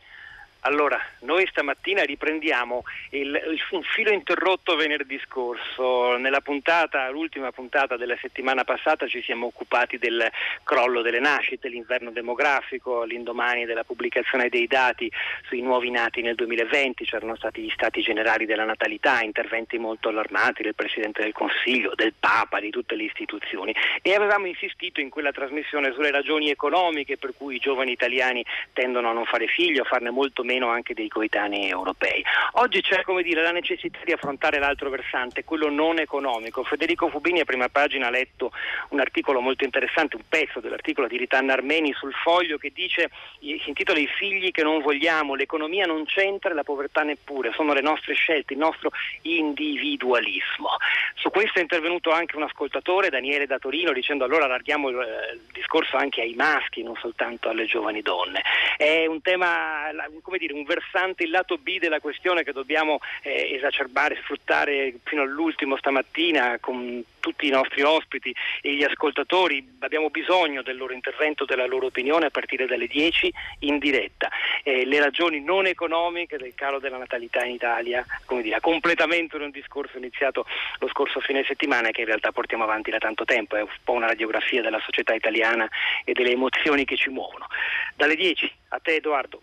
Allora, 0.64 1.02
noi 1.22 1.48
stamattina 1.48 2.04
riprendiamo 2.04 2.84
il, 3.12 3.30
il, 3.30 3.60
un 3.72 3.82
filo 3.82 4.12
interrotto 4.12 4.76
venerdì 4.76 5.20
scorso. 5.26 6.18
Nella 6.18 6.42
puntata, 6.42 7.10
l'ultima 7.10 7.52
puntata 7.52 7.98
della 7.98 8.16
settimana 8.22 8.64
passata 8.64 9.08
ci 9.08 9.24
siamo 9.24 9.48
occupati 9.48 9.98
del 9.98 10.30
crollo 10.64 11.02
delle 11.02 11.20
nascite, 11.20 11.68
l'inverno 11.68 12.12
demografico, 12.12 13.04
l'indomani 13.04 13.66
della 13.66 13.84
pubblicazione 13.84 14.50
dei 14.50 14.68
dati 14.68 15.12
sui 15.48 15.62
nuovi 15.62 15.90
nati 15.90 16.22
nel 16.22 16.36
2020, 16.36 17.06
c'erano 17.06 17.36
stati 17.36 17.62
gli 17.62 17.72
stati 17.72 18.02
generali 18.02 18.46
della 18.46 18.66
natalità, 18.66 19.22
interventi 19.22 19.80
molto 19.80 20.10
allarmanti 20.10 20.62
del 20.62 20.76
Presidente 20.76 21.24
del 21.24 21.34
Consiglio, 21.34 21.96
del 21.96 22.14
Papa, 22.20 22.60
di 22.60 22.70
tutte 22.70 22.96
le 22.96 23.04
istituzioni 23.06 23.74
e 24.04 24.14
avevamo 24.14 24.46
insistito 24.46 25.02
in 25.02 25.10
quella 25.10 25.32
trasmissione 25.32 25.92
sulle 25.94 26.12
ragioni 26.12 26.52
economiche 26.52 27.18
per 27.18 27.34
cui 27.36 27.56
i 27.56 27.60
giovani 27.60 27.92
italiani 27.92 28.46
tendono 28.74 29.10
a 29.10 29.14
non 29.14 29.26
fare 29.26 29.48
figli, 29.48 29.80
a 29.80 29.84
farne 29.84 30.12
molto 30.12 30.44
meno 30.44 30.50
meno 30.52 30.68
anche 30.68 30.94
dei 30.94 31.08
coetanei 31.08 31.70
europei. 31.70 32.24
Oggi 32.54 32.82
c'è 32.82 33.04
come 33.04 33.24
dire, 33.24 33.42
la 33.42 33.52
necessità 33.52 34.00
di 34.04 34.12
affrontare 34.12 34.60
l'altro 34.60 34.90
versante, 34.90 35.46
quello 35.46 35.70
non 35.70 36.00
economico. 36.00 36.64
Federico 36.64 37.08
Fubini 37.08 37.40
a 37.40 37.46
prima 37.46 37.70
pagina 37.70 38.08
ha 38.08 38.10
letto 38.10 38.52
un 38.90 39.00
articolo 39.00 39.40
molto 39.40 39.64
interessante, 39.64 40.18
un 40.18 40.24
pezzo 40.28 40.60
dell'articolo 40.60 41.08
di 41.08 41.16
Ritanna 41.18 41.54
Armeni 41.54 41.94
sul 41.94 42.14
foglio 42.14 42.58
che 42.58 42.72
dice, 42.74 43.10
si 43.40 43.64
intitola 43.66 44.00
I 44.00 44.08
figli 44.08 44.52
che 44.52 44.64
non 44.64 44.82
vogliamo, 44.82 45.36
l'economia 45.36 45.86
non 45.86 46.04
c'entra 46.06 46.52
e 46.52 46.54
la 46.54 46.64
povertà 46.64 47.04
neppure, 47.04 47.52
sono 47.54 47.74
le 47.74 47.82
nostre 47.82 48.14
scelte, 48.14 48.54
il 48.54 48.60
nostro 48.60 48.92
individualismo. 49.22 50.70
Su 51.16 51.30
questo 51.30 51.60
è 51.60 51.62
intervenuto 51.62 52.12
anche 52.12 52.36
un 52.36 52.44
ascoltatore, 52.44 53.10
Daniele 53.10 53.46
da 53.48 53.60
Torino, 53.60 53.94
dicendo 53.94 54.26
allora 54.26 54.46
allarghiamo 54.46 54.90
il, 54.90 54.96
il 55.34 55.42
discorso 55.54 55.96
anche 55.96 56.22
ai 56.22 56.34
maschi, 56.34 56.84
non 56.84 56.96
soltanto 57.00 57.48
alle 57.50 57.66
giovani 57.66 58.02
donne. 58.02 58.42
È 58.76 59.06
un 59.06 59.22
tema, 59.22 59.90
come 60.22 60.38
dire, 60.42 60.54
un 60.54 60.64
versante, 60.64 61.24
il 61.24 61.30
lato 61.30 61.58
B 61.58 61.80
della 61.80 62.00
questione 62.00 62.44
che 62.44 62.52
dobbiamo 62.52 63.00
eh, 63.22 63.54
esacerbare, 63.56 64.20
sfruttare 64.24 64.96
fino 65.04 65.22
all'ultimo 65.22 65.78
stamattina 65.78 66.58
con 66.60 67.04
tutti 67.20 67.48
i 67.48 67.52
nostri 67.52 67.84
ospiti 67.84 68.36
e 68.62 68.74
gli 68.74 68.84
ascoltatori. 68.84 69.78
Abbiamo 69.80 70.10
bisogno 70.10 70.64
del 70.64 70.78
loro 70.78 70.94
intervento, 70.94 71.46
della 71.46 71.68
loro 71.68 71.86
opinione 71.86 72.26
a 72.26 72.30
partire 72.30 72.66
dalle 72.66 72.88
10 72.88 73.32
in 73.60 73.78
diretta. 73.78 74.30
Eh, 74.64 74.86
le 74.86 75.00
ragioni 75.00 75.42
non 75.42 75.68
economiche 75.68 76.38
del 76.38 76.54
calo 76.56 76.80
della 76.80 76.98
natalità 76.98 77.46
in 77.46 77.54
Italia, 77.54 78.06
come 78.26 78.42
dire, 78.42 78.56
a 78.56 78.60
completamento 78.60 79.38
di 79.38 79.44
un 79.44 79.52
discorso 79.52 79.98
iniziato 79.98 80.46
lo 80.80 80.88
scorso 80.90 81.20
fine 81.20 81.44
settimana 81.46 81.92
che 81.92 82.02
in 82.02 82.08
realtà 82.08 82.32
portiamo 82.32 82.64
avanti 82.64 82.90
da 82.90 82.98
tanto 82.98 83.24
tempo, 83.24 83.56
è 83.56 83.62
un 83.62 83.70
po' 83.84 83.94
una 83.94 84.08
radiografia 84.08 84.62
della 84.62 84.80
società 84.80 85.14
italiana 85.14 85.70
e 86.04 86.14
delle 86.14 86.32
emozioni 86.32 86.84
che 86.86 86.98
ci 86.98 87.10
muovono. 87.10 87.48
Dalle 87.96 88.16
10 88.16 88.52
a 88.70 88.80
te 88.80 88.96
Edoardo. 88.96 89.42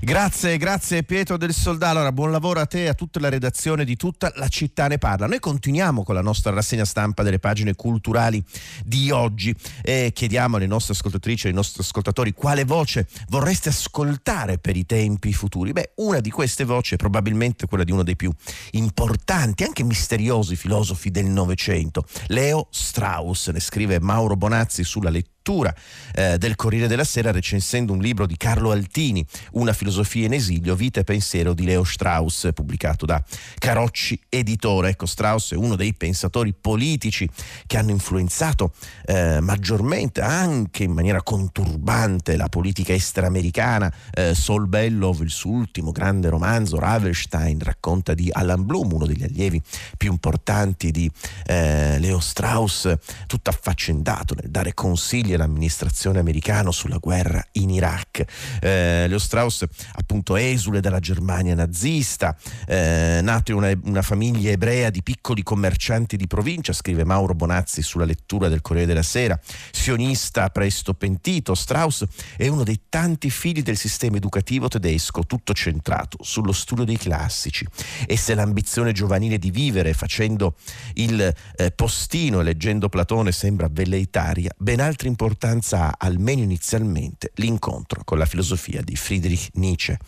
Grazie, 0.00 0.56
grazie 0.58 1.02
Pietro 1.02 1.36
del 1.36 1.52
Soldà. 1.52 1.88
Allora, 1.88 2.12
buon 2.12 2.30
lavoro 2.30 2.60
a 2.60 2.66
te 2.66 2.84
e 2.84 2.88
a 2.88 2.94
tutta 2.94 3.18
la 3.18 3.28
redazione 3.28 3.84
di 3.84 3.96
tutta 3.96 4.30
la 4.36 4.46
città 4.48 4.86
ne 4.86 4.98
parla. 4.98 5.26
Noi 5.26 5.40
continuiamo 5.40 6.04
con 6.04 6.14
la 6.14 6.20
nostra 6.20 6.52
rassegna 6.52 6.84
stampa 6.84 7.22
delle 7.22 7.38
pagine 7.38 7.74
culturali 7.74 8.42
di 8.84 9.10
oggi 9.10 9.54
e 9.82 10.12
chiediamo 10.14 10.56
alle 10.56 10.66
nostre 10.66 10.92
ascoltatrici 10.92 11.46
e 11.46 11.48
ai 11.48 11.54
nostri 11.54 11.82
ascoltatori 11.82 12.32
quale 12.32 12.64
voce 12.64 13.08
vorreste 13.28 13.70
ascoltare 13.70 14.58
per 14.58 14.76
i 14.76 14.84
tempi 14.86 15.32
futuri. 15.32 15.72
Beh, 15.72 15.92
una 15.96 16.20
di 16.20 16.30
queste 16.30 16.64
voci 16.64 16.94
è 16.94 16.96
probabilmente 16.96 17.66
quella 17.66 17.84
di 17.84 17.92
uno 17.92 18.02
dei 18.02 18.16
più 18.16 18.30
importanti, 18.72 19.64
anche 19.64 19.82
misteriosi 19.82 20.56
filosofi 20.56 21.10
del 21.10 21.26
Novecento, 21.26 22.04
Leo 22.28 22.68
Strauss. 22.70 23.50
Ne 23.50 23.60
scrive 23.60 23.98
Mauro 23.98 24.36
Bonazzi 24.36 24.84
sulla 24.84 25.10
lettura 25.10 25.34
lettura 25.46 25.72
eh, 26.12 26.38
del 26.38 26.56
Corriere 26.56 26.88
della 26.88 27.04
Sera 27.04 27.30
recensendo 27.30 27.92
un 27.92 28.00
libro 28.00 28.26
di 28.26 28.36
Carlo 28.36 28.72
Altini, 28.72 29.24
Una 29.52 29.72
filosofia 29.72 30.26
in 30.26 30.32
esilio, 30.32 30.74
vita 30.74 30.98
e 31.00 31.04
pensiero 31.04 31.54
di 31.54 31.64
Leo 31.64 31.84
Strauss, 31.84 32.52
pubblicato 32.52 33.06
da 33.06 33.22
Carocci 33.58 34.20
Editore. 34.28 34.88
Ecco, 34.88 35.06
Strauss 35.06 35.52
è 35.52 35.56
uno 35.56 35.76
dei 35.76 35.94
pensatori 35.94 36.52
politici 36.52 37.28
che 37.66 37.78
hanno 37.78 37.92
influenzato 37.92 38.72
eh, 39.04 39.38
maggiormente, 39.40 40.20
anche 40.20 40.82
in 40.82 40.90
maniera 40.90 41.22
conturbante, 41.22 42.36
la 42.36 42.48
politica 42.48 42.92
estera 42.92 43.28
americana. 43.28 43.92
Eh, 44.12 44.34
Saul 44.34 44.66
Bellow, 44.66 45.14
il 45.22 45.30
suo 45.30 45.52
ultimo 45.52 45.92
grande 45.92 46.28
romanzo, 46.28 46.80
Ravelstein, 46.80 47.60
racconta 47.60 48.14
di 48.14 48.30
Alan 48.32 48.66
Bloom, 48.66 48.94
uno 48.94 49.06
degli 49.06 49.22
allievi 49.22 49.62
più 49.96 50.10
importanti 50.10 50.90
di 50.90 51.08
eh, 51.46 51.98
Leo 52.00 52.18
Strauss, 52.18 52.92
tutto 53.28 53.50
affaccendato 53.50 54.34
nel 54.34 54.50
dare 54.50 54.74
consigli 54.74 55.34
l'amministrazione 55.36 56.18
americana 56.18 56.70
sulla 56.70 56.98
guerra 56.98 57.44
in 57.52 57.70
Iraq. 57.70 58.24
Eh, 58.60 59.06
Leo 59.08 59.18
Strauss, 59.18 59.64
appunto, 59.94 60.36
esule 60.36 60.80
dalla 60.80 61.00
Germania 61.00 61.54
nazista, 61.54 62.36
eh, 62.66 63.20
nato 63.22 63.50
in 63.52 63.56
una, 63.58 63.72
una, 63.84 64.02
famiglia 64.02 64.50
ebrea 64.50 64.90
di 64.90 65.02
piccoli 65.02 65.42
commercianti 65.42 66.16
di 66.16 66.26
provincia, 66.26 66.72
scrive 66.72 67.04
Mauro 67.04 67.34
Bonazzi 67.34 67.82
sulla 67.82 68.04
lettura 68.04 68.48
del 68.48 68.60
Corriere 68.60 68.86
della 68.86 69.02
Sera, 69.02 69.38
sionista 69.70 70.48
presto 70.50 70.94
pentito. 70.94 71.54
Strauss 71.54 72.04
è 72.36 72.48
uno 72.48 72.62
dei 72.62 72.82
tanti 72.88 73.30
figli 73.30 73.62
del 73.62 73.76
sistema 73.76 74.16
educativo 74.16 74.68
tedesco, 74.68 75.24
tutto 75.26 75.52
centrato 75.52 76.18
sullo 76.22 76.52
studio 76.52 76.84
dei 76.84 76.98
classici. 76.98 77.66
E 78.06 78.16
se 78.16 78.34
l'ambizione 78.34 78.92
giovanile 78.92 79.38
di 79.38 79.50
vivere 79.50 79.92
facendo 79.92 80.56
il 80.94 81.34
eh, 81.56 81.70
postino 81.70 82.40
e 82.40 82.44
leggendo 82.44 82.88
Platone 82.88 83.32
sembra 83.32 83.68
velleitaria, 83.70 84.50
ben 84.56 84.80
altre 84.80 85.08
importanti 85.08 85.25
importanza 85.26 85.88
ha, 85.88 85.94
almeno 85.98 86.42
inizialmente, 86.42 87.32
l'incontro 87.36 88.02
con 88.04 88.16
la 88.16 88.26
filosofia 88.26 88.80
di 88.80 88.94
Friedrich 88.94 89.48
Nietzsche. 89.54 89.98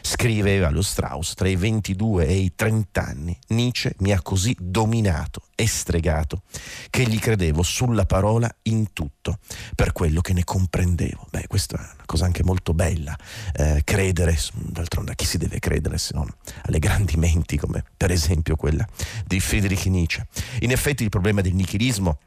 Scriveva 0.00 0.68
lo 0.70 0.82
Strauss, 0.82 1.34
tra 1.34 1.48
i 1.48 1.54
22 1.54 2.26
e 2.26 2.34
i 2.34 2.52
30 2.56 3.00
anni, 3.00 3.38
Nietzsche 3.48 3.94
mi 3.98 4.12
ha 4.12 4.20
così 4.20 4.54
dominato 4.58 5.42
e 5.54 5.66
stregato 5.68 6.42
che 6.90 7.04
gli 7.04 7.18
credevo 7.20 7.62
sulla 7.62 8.04
parola 8.04 8.52
in 8.62 8.92
tutto, 8.92 9.38
per 9.76 9.92
quello 9.92 10.20
che 10.20 10.32
ne 10.32 10.42
comprendevo. 10.42 11.28
Beh, 11.30 11.46
questa 11.46 11.76
è 11.76 11.80
una 11.80 12.04
cosa 12.04 12.24
anche 12.24 12.42
molto 12.42 12.74
bella, 12.74 13.16
eh, 13.52 13.82
credere, 13.84 14.36
d'altronde 14.54 15.12
a 15.12 15.14
chi 15.14 15.24
si 15.24 15.38
deve 15.38 15.60
credere 15.60 15.98
se 15.98 16.14
non 16.14 16.28
alle 16.62 16.80
grandi 16.80 17.16
menti 17.16 17.56
come 17.56 17.84
per 17.96 18.10
esempio 18.10 18.56
quella 18.56 18.86
di 19.24 19.38
Friedrich 19.38 19.86
Nietzsche. 19.86 20.26
In 20.60 20.72
effetti 20.72 21.04
il 21.04 21.10
problema 21.10 21.40
del 21.40 21.54
nichilismo 21.54 22.18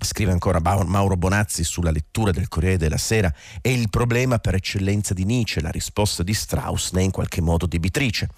Scrive 0.00 0.30
ancora 0.30 0.60
Mauro 0.60 1.16
Bonazzi 1.16 1.64
sulla 1.64 1.90
lettura 1.90 2.30
del 2.30 2.46
Corriere 2.46 2.76
della 2.76 2.96
Sera, 2.96 3.34
è 3.60 3.68
il 3.68 3.90
problema 3.90 4.38
per 4.38 4.54
eccellenza 4.54 5.12
di 5.12 5.24
Nietzsche, 5.24 5.60
la 5.60 5.70
risposta 5.70 6.22
di 6.22 6.34
Strauss 6.34 6.92
ne 6.92 7.00
è 7.00 7.04
in 7.04 7.10
qualche 7.10 7.40
modo 7.40 7.66
debitrice. 7.66 8.28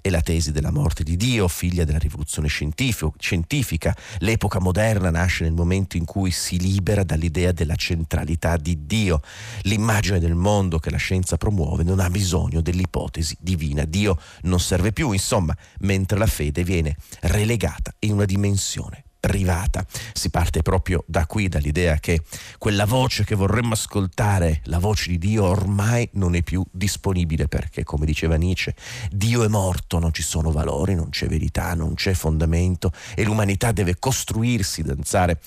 È 0.00 0.10
la 0.10 0.20
tesi 0.20 0.52
della 0.52 0.70
morte 0.70 1.02
di 1.02 1.16
Dio, 1.16 1.48
figlia 1.48 1.84
della 1.84 1.98
rivoluzione 1.98 2.46
scientifica. 2.46 3.96
L'epoca 4.18 4.60
moderna 4.60 5.10
nasce 5.10 5.42
nel 5.42 5.54
momento 5.54 5.96
in 5.96 6.04
cui 6.04 6.30
si 6.30 6.58
libera 6.60 7.02
dall'idea 7.02 7.50
della 7.50 7.74
centralità 7.74 8.56
di 8.56 8.86
Dio. 8.86 9.20
L'immagine 9.62 10.20
del 10.20 10.36
mondo 10.36 10.78
che 10.78 10.90
la 10.90 10.98
scienza 10.98 11.36
promuove 11.36 11.82
non 11.82 11.98
ha 11.98 12.08
bisogno 12.10 12.60
dell'ipotesi 12.60 13.36
divina. 13.40 13.84
Dio 13.84 14.20
non 14.42 14.60
serve 14.60 14.92
più, 14.92 15.10
insomma, 15.10 15.54
mentre 15.80 16.16
la 16.16 16.26
fede 16.26 16.62
viene 16.62 16.96
relegata 17.22 17.92
in 18.00 18.12
una 18.12 18.24
dimensione 18.24 19.02
rivata. 19.28 19.84
Si 20.12 20.30
parte 20.30 20.62
proprio 20.62 21.04
da 21.06 21.26
qui, 21.26 21.48
dall'idea 21.48 21.96
che 21.96 22.22
quella 22.58 22.86
voce 22.86 23.24
che 23.24 23.34
vorremmo 23.34 23.74
ascoltare, 23.74 24.60
la 24.64 24.78
voce 24.78 25.10
di 25.10 25.18
Dio, 25.18 25.44
ormai 25.44 26.08
non 26.14 26.34
è 26.34 26.42
più 26.42 26.64
disponibile 26.70 27.48
perché, 27.48 27.84
come 27.84 28.06
diceva 28.06 28.36
Nietzsche, 28.36 28.74
Dio 29.10 29.44
è 29.44 29.48
morto, 29.48 29.98
non 29.98 30.12
ci 30.12 30.22
sono 30.22 30.50
valori, 30.50 30.94
non 30.94 31.10
c'è 31.10 31.26
verità, 31.26 31.74
non 31.74 31.94
c'è 31.94 32.14
fondamento 32.14 32.92
e 33.14 33.24
l'umanità 33.24 33.72
deve 33.72 33.98
costruirsi, 33.98 34.82
danzare 34.82 35.40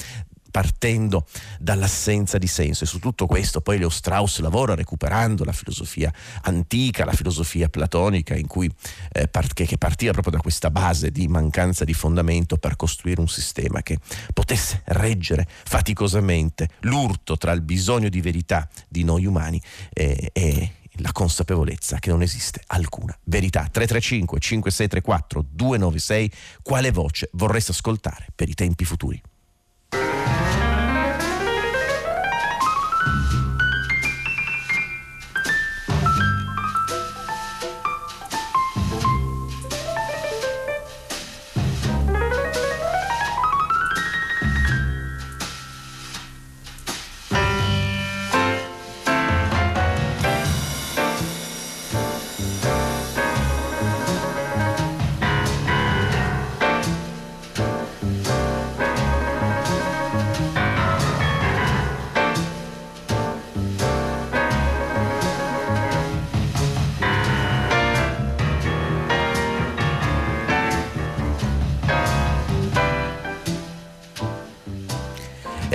partendo 0.52 1.26
dall'assenza 1.60 2.38
di 2.38 2.48
senso 2.48 2.84
e 2.84 2.88
su 2.88 3.00
tutto 3.00 3.26
questo 3.26 3.62
poi 3.62 3.80
Leo 3.80 3.90
Strauss 3.90 4.40
lavora 4.40 4.76
recuperando 4.76 5.44
la 5.44 5.54
filosofia 5.54 6.14
antica, 6.44 7.06
la 7.06 7.14
filosofia 7.14 7.70
platonica 7.70 8.36
cui, 8.52 8.70
eh, 9.14 9.30
part- 9.30 9.54
che, 9.54 9.78
partiva 9.78 10.12
proprio 10.12 10.34
da 10.34 10.42
questa 10.42 10.70
base 10.70 11.10
di 11.10 11.30
mancanza 11.30 11.86
di 11.86 11.94
fondamento 11.94 12.58
per 12.58 12.76
costruire 12.76 13.22
un 13.22 13.30
sistema 13.30 13.82
che 13.82 13.98
potesse 14.34 14.82
reggere 14.88 15.48
faticosamente 15.48 16.68
l'urto 16.82 17.38
tra 17.38 17.54
il 17.54 17.62
bisogno 17.62 18.10
di 18.10 18.20
verità 18.20 18.68
di 18.90 19.06
noi 19.06 19.26
umani 19.26 19.62
e, 19.94 20.32
e 20.34 20.74
la 20.96 21.14
consapevolezza 21.14 22.00
che 22.00 22.10
non 22.10 22.22
esiste 22.22 22.62
alcuna 22.68 23.18
verità. 23.24 23.62
335 23.72 24.40
5634 24.40 25.46
296 25.50 26.32
quale 26.62 26.92
voce 26.92 27.30
vorreste 27.34 27.72
ascoltare 27.72 28.28
per 28.36 28.50
i 28.50 28.54
tempi 28.54 28.84
futuri? 28.84 29.22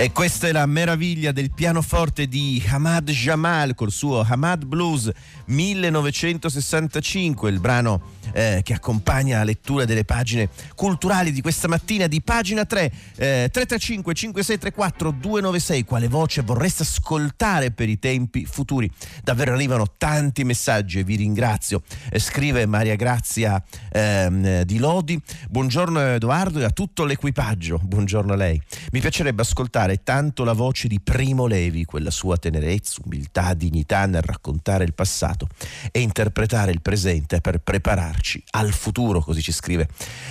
E 0.07 0.13
questa 0.13 0.47
è 0.47 0.53
la 0.53 0.65
meraviglia 0.65 1.33
del 1.33 1.51
pianoforte 1.51 2.29
di 2.29 2.63
Hamad 2.65 3.11
Jamal 3.11 3.75
col 3.75 3.91
suo 3.91 4.25
Hamad 4.25 4.63
Blues 4.63 5.11
1965, 5.47 7.49
il 7.49 7.59
brano 7.59 8.15
eh, 8.33 8.61
che 8.63 8.73
accompagna 8.73 9.37
la 9.37 9.43
lettura 9.43 9.85
delle 9.85 10.05
pagine 10.05 10.49
culturali 10.75 11.31
di 11.31 11.41
questa 11.41 11.67
mattina 11.67 12.07
di 12.07 12.21
pagina 12.21 12.65
3 12.65 12.91
eh, 13.15 13.49
335 13.51 14.13
5634 14.13 15.11
296 15.11 15.83
quale 15.85 16.07
voce 16.07 16.41
vorreste 16.41 16.83
ascoltare 16.83 17.71
per 17.71 17.89
i 17.89 17.99
tempi 17.99 18.45
futuri? 18.45 18.89
Davvero 19.23 19.53
arrivano 19.53 19.85
tanti 19.97 20.43
messaggi 20.43 20.99
e 20.99 21.03
vi 21.03 21.15
ringrazio. 21.15 21.81
Eh, 22.09 22.19
scrive 22.19 22.65
Maria 22.65 22.95
Grazia 22.95 23.61
ehm, 23.91 24.63
di 24.63 24.77
Lodi. 24.77 25.19
Buongiorno 25.49 25.99
Edoardo 26.15 26.59
e 26.59 26.63
a 26.63 26.69
tutto 26.69 27.05
l'equipaggio. 27.05 27.79
Buongiorno 27.81 28.33
a 28.33 28.35
lei. 28.35 28.61
Mi 28.91 28.99
piacerebbe 28.99 29.41
ascoltare 29.41 30.03
tanto 30.03 30.43
la 30.43 30.53
voce 30.53 30.87
di 30.87 30.99
Primo 30.99 31.47
Levi 31.47 31.85
quella 31.85 32.11
sua 32.11 32.37
tenerezza 32.37 33.01
umiltà 33.03 33.53
dignità 33.53 34.05
nel 34.05 34.21
raccontare 34.21 34.83
il 34.83 34.93
passato 34.93 35.47
e 35.91 36.01
interpretare 36.01 36.71
il 36.71 36.81
presente 36.81 37.41
per 37.41 37.59
preparare 37.59 38.16
prepararci 38.17 38.43
al 38.51 38.71
futuro, 38.71 39.21
così 39.21 39.41
ci 39.41 39.51
scrive 39.51 39.87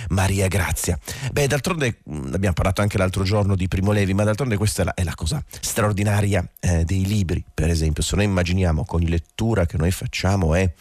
Maria 0.09 0.47
Grazia. 0.47 0.97
Beh, 1.31 1.47
d'altronde 1.47 1.99
abbiamo 2.33 2.53
parlato 2.53 2.81
anche 2.81 2.97
l'altro 2.97 3.23
giorno 3.23 3.55
di 3.55 3.67
Primo 3.67 3.91
Levi, 3.91 4.13
ma 4.13 4.23
d'altronde 4.23 4.57
questa 4.57 4.81
è 4.81 4.85
la, 4.85 4.93
è 4.93 5.03
la 5.03 5.15
cosa 5.15 5.43
straordinaria 5.59 6.47
eh, 6.59 6.83
dei 6.83 7.05
libri, 7.05 7.43
per 7.51 7.69
esempio. 7.69 8.03
Se 8.03 8.15
noi 8.15 8.25
immaginiamo 8.25 8.83
che 8.83 8.95
ogni 8.95 9.09
lettura 9.09 9.65
che 9.65 9.77
noi 9.77 9.91
facciamo 9.91 10.53
è 10.55 10.71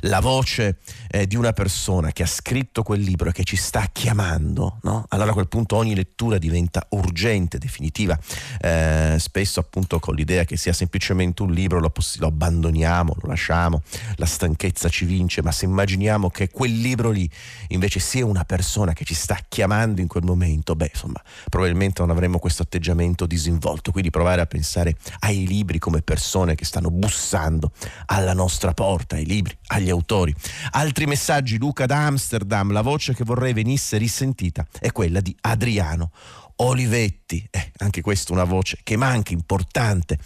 la 0.00 0.20
voce 0.20 0.78
eh, 1.08 1.26
di 1.26 1.36
una 1.36 1.52
persona 1.52 2.12
che 2.12 2.22
ha 2.22 2.26
scritto 2.26 2.82
quel 2.82 3.00
libro 3.00 3.28
e 3.28 3.32
che 3.32 3.44
ci 3.44 3.56
sta 3.56 3.88
chiamando, 3.92 4.78
no? 4.82 5.04
allora 5.08 5.30
a 5.30 5.34
quel 5.34 5.48
punto 5.48 5.76
ogni 5.76 5.94
lettura 5.94 6.38
diventa 6.38 6.86
urgente, 6.90 7.58
definitiva. 7.58 8.18
Eh, 8.60 9.16
spesso 9.18 9.60
appunto 9.60 9.98
con 9.98 10.14
l'idea 10.14 10.44
che 10.44 10.56
sia 10.56 10.72
semplicemente 10.72 11.42
un 11.42 11.52
libro 11.52 11.78
lo, 11.78 11.90
poss- 11.90 12.18
lo 12.18 12.26
abbandoniamo, 12.26 13.14
lo 13.20 13.28
lasciamo, 13.28 13.82
la 14.16 14.26
stanchezza 14.26 14.88
ci 14.88 15.04
vince, 15.04 15.42
ma 15.42 15.52
se 15.52 15.64
immaginiamo 15.64 16.30
che 16.30 16.48
quel 16.54 16.72
libro 16.72 17.10
lì 17.10 17.28
invece 17.68 17.98
sia 17.98 18.24
una 18.24 18.44
persona 18.44 18.92
che 18.92 19.04
ci 19.04 19.12
sta 19.12 19.36
chiamando 19.48 20.00
in 20.00 20.06
quel 20.06 20.22
momento, 20.22 20.76
beh, 20.76 20.90
insomma, 20.92 21.20
probabilmente 21.50 22.00
non 22.00 22.10
avremo 22.10 22.38
questo 22.38 22.62
atteggiamento 22.62 23.26
disinvolto. 23.26 23.90
Quindi 23.90 24.10
provare 24.10 24.40
a 24.40 24.46
pensare 24.46 24.96
ai 25.20 25.46
libri 25.46 25.80
come 25.80 26.00
persone 26.00 26.54
che 26.54 26.64
stanno 26.64 26.90
bussando 26.90 27.72
alla 28.06 28.32
nostra 28.32 28.72
porta, 28.72 29.16
ai 29.16 29.26
libri, 29.26 29.56
agli 29.66 29.90
autori. 29.90 30.32
Altri 30.70 31.06
messaggi, 31.06 31.58
Luca 31.58 31.86
da 31.86 32.06
Amsterdam, 32.06 32.70
la 32.70 32.82
voce 32.82 33.14
che 33.14 33.24
vorrei 33.24 33.52
venisse 33.52 33.98
risentita 33.98 34.64
è 34.78 34.92
quella 34.92 35.20
di 35.20 35.36
Adriano 35.40 36.12
Olivetti, 36.56 37.46
eh, 37.50 37.72
anche 37.78 38.00
questa 38.00 38.32
una 38.32 38.44
voce 38.44 38.78
che 38.82 38.96
manca, 38.96 39.32
importante 39.32 40.18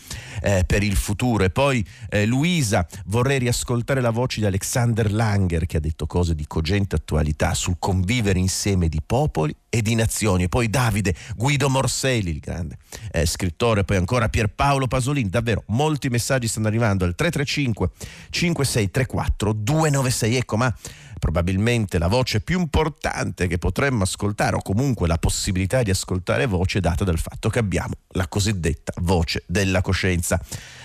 eh, 0.43 0.65
per 0.67 0.83
il 0.83 0.97
futuro. 0.97 1.45
E 1.45 1.51
poi 1.51 1.85
eh, 2.11 2.27
Luisa, 2.27 2.87
vorrei 3.07 3.39
riascoltare 3.39 4.01
la 4.01 4.11
voce 4.11 4.41
di 4.41 4.47
Alexander 4.47 5.13
Langer 5.13 5.67
che 5.67 5.79
ha 5.79 5.81
detto 5.81 6.07
cose 6.07 6.35
di 6.35 6.47
cogente 6.47 6.97
attualità 6.97 7.55
sul 7.55 7.77
convivere 7.79 8.39
insieme 8.39 8.89
di 8.89 9.01
popoli 9.05 9.55
e 9.71 9.83
di 9.83 9.95
nazioni. 9.95 10.45
E 10.45 10.49
poi 10.49 10.69
Davide, 10.69 11.15
Guido 11.37 11.69
Morselli, 11.69 12.31
il 12.31 12.41
grande 12.41 12.77
eh, 13.11 13.27
scrittore, 13.27 13.85
poi 13.85 13.97
ancora 13.97 14.29
Pierpaolo 14.29 14.87
Pasolini. 14.87 15.29
Davvero, 15.29 15.65
molti 15.69 16.09
messaggi 16.09 16.49
stanno 16.49 16.67
arrivando 16.67 17.05
al 17.05 17.15
335 17.15 17.91
5634 18.31 19.53
296. 19.53 20.37
Ecco, 20.37 20.57
ma 20.57 20.75
probabilmente 21.19 21.99
la 21.99 22.09
voce 22.09 22.41
più 22.41 22.59
importante 22.61 23.47
che 23.47 23.59
potremmo 23.59 24.03
ascoltare 24.05 24.57
o 24.57 24.63
comunque 24.63 25.07
la 25.07 25.19
possibilità 25.19 25.83
di 25.83 25.91
ascoltare 25.91 26.47
voce 26.47 26.81
data 26.81 27.05
dal 27.05 27.19
fatto 27.19 27.49
che 27.49 27.59
abbiamo 27.59 27.95
la 28.13 28.29
cosiddetta 28.29 28.93
voce 28.99 29.45
della 29.47 29.83
coscienza. 29.83 30.41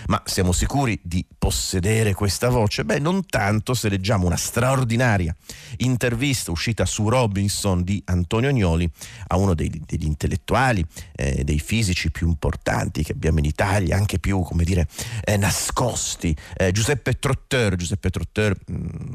Ma 0.06 0.20
siamo 0.24 0.52
sicuri 0.52 0.98
di 1.02 1.24
possedere 1.38 2.14
questa 2.14 2.48
voce? 2.48 2.84
Beh, 2.84 2.98
non 2.98 3.26
tanto 3.26 3.74
se 3.74 3.88
leggiamo 3.88 4.26
una 4.26 4.36
straordinaria 4.36 5.34
intervista 5.78 6.50
uscita 6.50 6.84
su 6.84 7.08
Robinson 7.08 7.82
di 7.82 8.02
Antonio 8.06 8.48
Agnoli 8.48 8.90
a 9.28 9.36
uno 9.36 9.54
dei, 9.54 9.82
degli 9.86 10.04
intellettuali, 10.04 10.84
eh, 11.14 11.44
dei 11.44 11.58
fisici 11.58 12.10
più 12.10 12.28
importanti 12.28 13.02
che 13.02 13.12
abbiamo 13.12 13.38
in 13.38 13.44
Italia, 13.44 13.96
anche 13.96 14.18
più, 14.18 14.40
come 14.40 14.64
dire, 14.64 14.86
eh, 15.24 15.36
nascosti. 15.36 16.36
Eh, 16.56 16.72
Giuseppe 16.72 17.18
Trotteur, 17.18 17.76
Giuseppe 17.76 18.10
Trotteur 18.10 18.56
mh, 18.66 18.74
mm, 18.74 19.12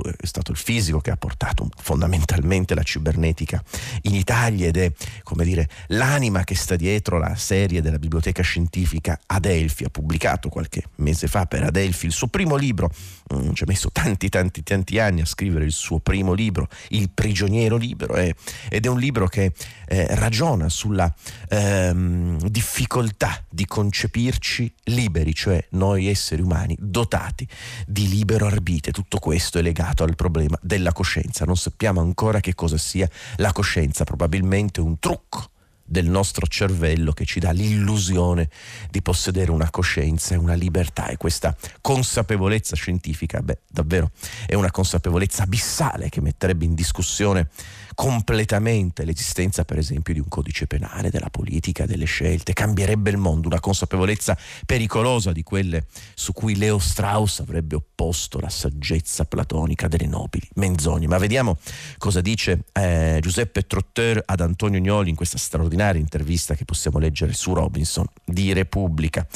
è 0.00 0.26
stato 0.26 0.52
il 0.52 0.56
fisico 0.56 1.00
che 1.00 1.10
ha 1.10 1.16
portato 1.16 1.68
fondamentalmente 1.76 2.74
la 2.74 2.82
cibernetica 2.82 3.62
in 4.02 4.14
Italia 4.14 4.68
ed 4.68 4.76
è 4.76 4.92
come 5.22 5.44
dire 5.44 5.68
l'anima 5.88 6.44
che 6.44 6.54
sta 6.54 6.76
dietro 6.76 7.18
la 7.18 7.34
serie 7.34 7.82
della 7.82 7.98
biblioteca 7.98 8.42
scientifica 8.42 9.20
Adelphi. 9.26 9.84
Ha 9.84 9.90
pubblicato 9.90 10.48
qualche 10.48 10.84
mese 10.96 11.26
fa 11.26 11.44
per 11.46 11.64
Adelphi 11.64 12.06
il 12.06 12.12
suo 12.12 12.28
primo 12.28 12.56
libro. 12.56 12.90
Mm, 13.34 13.52
ci 13.52 13.64
ha 13.64 13.66
messo 13.66 13.90
tanti 13.90 14.28
tanti 14.28 14.62
tanti 14.62 14.98
anni 14.98 15.20
a 15.20 15.26
scrivere 15.26 15.64
il 15.64 15.72
suo 15.72 16.00
primo 16.00 16.32
libro 16.32 16.68
Il 16.88 17.10
prigioniero 17.10 17.76
libero 17.76 18.16
eh, 18.16 18.34
ed 18.68 18.84
è 18.84 18.88
un 18.88 18.98
libro 18.98 19.26
che 19.26 19.52
eh, 19.86 20.14
ragiona 20.16 20.68
sulla 20.68 21.12
ehm, 21.48 22.48
difficoltà 22.48 23.44
di 23.48 23.64
concepirci 23.66 24.72
liberi 24.84 25.34
cioè 25.34 25.64
noi 25.70 26.08
esseri 26.08 26.42
umani 26.42 26.76
dotati 26.78 27.46
di 27.86 28.08
libero 28.08 28.46
arbitrio. 28.46 28.92
Tutto 28.92 29.18
questo 29.18 29.58
è 29.58 29.62
legato 29.62 29.81
legato 29.82 30.04
al 30.04 30.14
problema 30.14 30.56
della 30.62 30.92
coscienza. 30.92 31.44
Non 31.44 31.56
sappiamo 31.56 32.00
ancora 32.00 32.40
che 32.40 32.54
cosa 32.54 32.78
sia 32.78 33.08
la 33.36 33.52
coscienza, 33.52 34.04
probabilmente 34.04 34.80
un 34.80 34.98
trucco 34.98 35.50
del 35.92 36.08
nostro 36.08 36.46
cervello 36.46 37.12
che 37.12 37.26
ci 37.26 37.38
dà 37.38 37.52
l'illusione 37.52 38.48
di 38.90 39.02
possedere 39.02 39.50
una 39.50 39.70
coscienza 39.70 40.34
e 40.34 40.38
una 40.38 40.54
libertà. 40.54 41.08
E 41.08 41.18
questa 41.18 41.54
consapevolezza 41.80 42.74
scientifica, 42.74 43.40
beh, 43.42 43.58
davvero 43.68 44.10
è 44.46 44.54
una 44.54 44.70
consapevolezza 44.70 45.42
abissale 45.42 46.08
che 46.08 46.22
metterebbe 46.22 46.64
in 46.64 46.74
discussione 46.74 47.50
completamente 47.94 49.04
l'esistenza 49.04 49.64
per 49.64 49.76
esempio 49.76 50.14
di 50.14 50.20
un 50.20 50.28
codice 50.28 50.66
penale, 50.66 51.10
della 51.10 51.28
politica, 51.28 51.84
delle 51.84 52.06
scelte, 52.06 52.54
cambierebbe 52.54 53.10
il 53.10 53.18
mondo, 53.18 53.48
una 53.48 53.60
consapevolezza 53.60 54.36
pericolosa 54.64 55.30
di 55.30 55.42
quelle 55.42 55.86
su 56.14 56.32
cui 56.32 56.56
Leo 56.56 56.78
Strauss 56.78 57.40
avrebbe 57.40 57.76
opposto 57.76 58.40
la 58.40 58.48
saggezza 58.48 59.26
platonica 59.26 59.88
delle 59.88 60.06
nobili 60.06 60.48
menzogne. 60.54 61.06
Ma 61.06 61.18
vediamo 61.18 61.58
cosa 61.98 62.22
dice 62.22 62.64
eh, 62.72 63.18
Giuseppe 63.20 63.66
Trotteur 63.66 64.22
ad 64.24 64.40
Antonio 64.40 64.80
Gnoli 64.80 65.10
in 65.10 65.16
questa 65.16 65.36
straordinaria 65.36 65.80
intervista 65.90 66.54
che 66.54 66.64
possiamo 66.64 66.98
leggere 66.98 67.32
su 67.32 67.52
Robinson 67.52 68.06
di 68.24 68.52
Repubblica. 68.52 69.26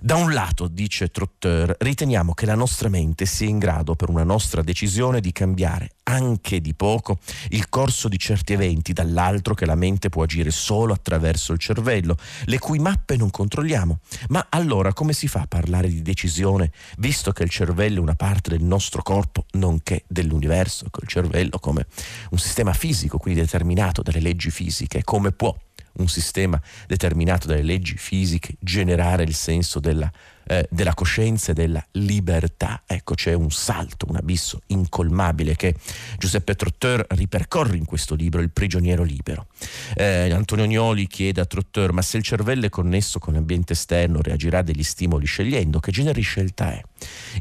Da 0.00 0.14
un 0.14 0.32
lato, 0.32 0.68
dice 0.68 1.08
Trotteur, 1.08 1.74
riteniamo 1.76 2.32
che 2.32 2.46
la 2.46 2.54
nostra 2.54 2.88
mente 2.88 3.26
sia 3.26 3.48
in 3.48 3.58
grado, 3.58 3.96
per 3.96 4.10
una 4.10 4.22
nostra 4.22 4.62
decisione, 4.62 5.20
di 5.20 5.32
cambiare 5.32 5.90
anche 6.04 6.60
di 6.60 6.72
poco 6.72 7.18
il 7.50 7.68
corso 7.68 8.06
di 8.06 8.16
certi 8.16 8.52
eventi, 8.52 8.92
dall'altro 8.92 9.54
che 9.54 9.66
la 9.66 9.74
mente 9.74 10.08
può 10.08 10.22
agire 10.22 10.52
solo 10.52 10.92
attraverso 10.92 11.52
il 11.52 11.58
cervello, 11.58 12.16
le 12.44 12.58
cui 12.60 12.78
mappe 12.78 13.16
non 13.16 13.30
controlliamo. 13.30 13.98
Ma 14.28 14.46
allora 14.50 14.92
come 14.92 15.12
si 15.12 15.26
fa 15.26 15.40
a 15.40 15.46
parlare 15.48 15.88
di 15.88 16.00
decisione, 16.00 16.70
visto 16.98 17.32
che 17.32 17.42
il 17.42 17.50
cervello 17.50 17.98
è 17.98 18.02
una 18.02 18.14
parte 18.14 18.50
del 18.50 18.62
nostro 18.62 19.02
corpo, 19.02 19.46
nonché 19.52 20.04
dell'universo, 20.06 20.86
col 20.90 21.08
cervello 21.08 21.58
come 21.58 21.86
un 22.30 22.38
sistema 22.38 22.72
fisico, 22.72 23.18
quindi 23.18 23.40
determinato 23.40 24.02
dalle 24.02 24.20
leggi 24.20 24.50
fisiche, 24.50 25.02
come 25.02 25.32
può 25.32 25.52
un 25.98 26.08
sistema 26.08 26.60
determinato 26.86 27.46
dalle 27.46 27.62
leggi 27.62 27.96
fisiche, 27.96 28.54
generare 28.60 29.22
il 29.22 29.34
senso 29.34 29.80
della 29.80 30.10
eh, 30.48 30.66
della 30.70 30.94
coscienza 30.94 31.52
e 31.52 31.54
della 31.54 31.84
libertà. 31.92 32.82
Ecco, 32.86 33.14
c'è 33.14 33.34
un 33.34 33.50
salto, 33.50 34.06
un 34.08 34.16
abisso 34.16 34.62
incolmabile 34.68 35.54
che 35.54 35.74
Giuseppe 36.16 36.54
Trotteur 36.54 37.04
ripercorre 37.10 37.76
in 37.76 37.84
questo 37.84 38.14
libro, 38.14 38.40
Il 38.40 38.50
prigioniero 38.50 39.02
libero. 39.02 39.46
Eh, 39.94 40.30
Antonio 40.30 40.66
Gnoli 40.66 41.06
chiede 41.06 41.42
a 41.42 41.44
Trotteur, 41.44 41.92
ma 41.92 42.02
se 42.02 42.16
il 42.16 42.22
cervello 42.22 42.64
è 42.64 42.70
connesso 42.70 43.18
con 43.18 43.34
l'ambiente 43.34 43.74
esterno, 43.74 44.22
reagirà 44.22 44.62
degli 44.62 44.82
stimoli 44.82 45.26
scegliendo? 45.26 45.80
Che 45.80 45.92
genere 45.92 46.14
di 46.14 46.22
scelta 46.22 46.72
è? 46.72 46.82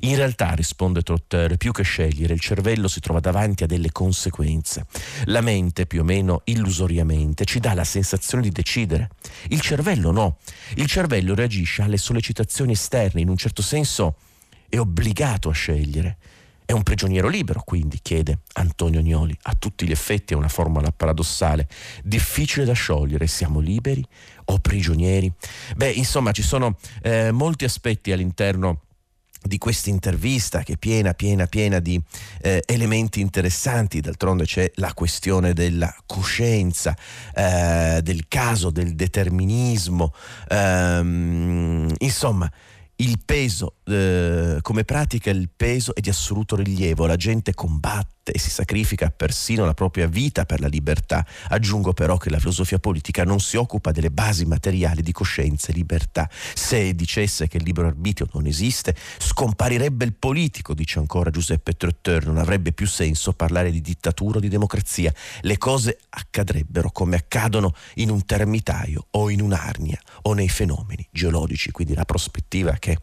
In 0.02 0.16
realtà, 0.16 0.52
risponde 0.52 1.02
Trotteur, 1.02 1.56
più 1.56 1.72
che 1.72 1.84
scegliere, 1.84 2.34
il 2.34 2.42
cervello 2.42 2.90
si 2.90 3.00
trova 3.00 3.22
davanti 3.22 3.64
a 3.64 3.68
delle 3.68 3.92
conseguenze. 3.92 4.86
La 5.26 5.42
mente, 5.42 5.86
più 5.86 6.02
o 6.02 6.04
meno 6.04 6.42
illusoriamente, 6.46 7.46
ci 7.46 7.60
dà 7.60 7.74
la 7.74 7.86
sensazione 7.86 8.44
di 8.44 8.52
decidere. 8.52 9.10
Il 9.48 9.62
cervello 9.62 10.12
no. 10.12 10.38
Il 10.76 10.88
cervello 10.88 11.34
reagisce 11.34 11.82
alle 11.82 11.98
sollecitazioni 11.98 12.74
esterne 12.74 12.96
esterne, 12.98 13.22
in 13.22 13.30
un 13.30 13.38
certo 13.38 13.62
senso 13.62 14.16
è 14.68 14.80
obbligato 14.80 15.50
a 15.50 15.54
scegliere. 15.54 16.18
È 16.66 16.74
un 16.74 16.84
prigioniero 16.84 17.30
libero, 17.30 17.62
quindi, 17.64 18.00
chiede 18.02 18.40
Antonio 18.54 19.00
Gnoli. 19.00 19.38
A 19.44 19.54
tutti 19.58 19.88
gli 19.88 19.92
effetti 19.92 20.34
è 20.34 20.36
una 20.36 20.50
formula 20.50 20.92
paradossale. 20.92 21.66
Difficile 22.04 22.66
da 22.66 22.74
sciogliere, 22.74 23.26
siamo 23.28 23.62
liberi 23.62 24.06
o 24.46 24.60
prigionieri? 24.60 25.32
Beh, 25.78 25.92
insomma, 25.92 26.32
ci 26.34 26.42
sono 26.42 26.76
eh, 27.04 27.32
molti 27.32 27.64
aspetti 27.64 28.12
all'interno 28.12 28.82
di 29.42 29.58
questa 29.58 29.90
intervista 29.90 30.64
che 30.64 30.74
è 30.74 30.78
piena, 30.78 31.14
piena, 31.14 31.46
piena 31.46 31.80
di 31.80 32.02
eh, 32.42 32.62
elementi 32.66 33.22
interessanti. 33.22 34.02
D'altronde 34.02 34.44
c'è 34.44 34.70
la 34.76 34.94
questione 34.94 35.54
della 35.54 35.96
coscienza, 36.06 36.98
eh, 37.34 38.02
del 38.04 38.26
caso, 38.28 38.72
del 38.72 38.94
determinismo. 38.94 40.14
Ehm, 40.50 41.94
insomma, 42.00 42.52
il 42.98 43.18
peso, 43.24 43.77
eh, 43.88 44.58
come 44.62 44.84
pratica 44.84 45.30
il 45.30 45.50
peso 45.56 45.96
è 45.96 46.02
di 46.02 46.10
assoluto 46.10 46.56
rilievo, 46.56 47.06
la 47.06 47.16
gente 47.16 47.54
combatte 47.54 48.32
e 48.32 48.40
si 48.40 48.50
sacrifica 48.50 49.10
persino 49.10 49.66
la 49.66 49.74
propria 49.74 50.08
vita 50.08 50.46
per 50.46 50.60
la 50.60 50.68
libertà. 50.68 51.26
Aggiungo 51.50 51.94
però 51.94 52.18
che 52.18 52.30
la 52.30 52.40
filosofia 52.40 52.80
politica 52.80 53.24
non 53.24 53.40
si 53.40 53.56
occupa 53.56 53.92
delle 53.92 54.12
basi 54.12 54.46
materiali 54.46 55.02
di 55.02 55.12
coscienza 55.12 55.70
e 55.70 55.74
libertà. 55.74 56.30
Se 56.54 56.94
dicesse 56.94 57.48
che 57.48 57.58
il 57.58 57.64
libero 57.64 57.88
arbitrio 57.88 58.28
non 58.34 58.46
esiste, 58.46 58.96
scomparirebbe 59.18 60.06
il 60.06 60.14
politico, 60.14 60.74
dice 60.74 61.00
ancora 61.00 61.30
Giuseppe 61.30 61.74
Trotteur, 61.74 62.26
non 62.26 62.38
avrebbe 62.38 62.74
più 62.74 62.88
senso 62.88 63.34
parlare 63.34 63.72
di 63.72 63.82
dittatura 63.82 64.38
o 64.38 64.42
di 64.42 64.50
democrazia. 64.50 65.14
Le 65.42 65.58
cose 65.58 65.98
accadrebbero 66.10 66.92
come 66.92 67.16
accadono 67.16 67.74
in 67.96 68.10
un 68.10 68.26
termitaio 68.26 69.08
o 69.12 69.30
in 69.30 69.42
un'arnia 69.42 70.00
o 70.24 70.34
nei 70.34 70.50
fenomeni 70.50 71.08
geologici, 71.12 71.72
quindi 71.72 71.94
la 71.94 72.06
prospettiva 72.06 72.74
che, 72.74 72.98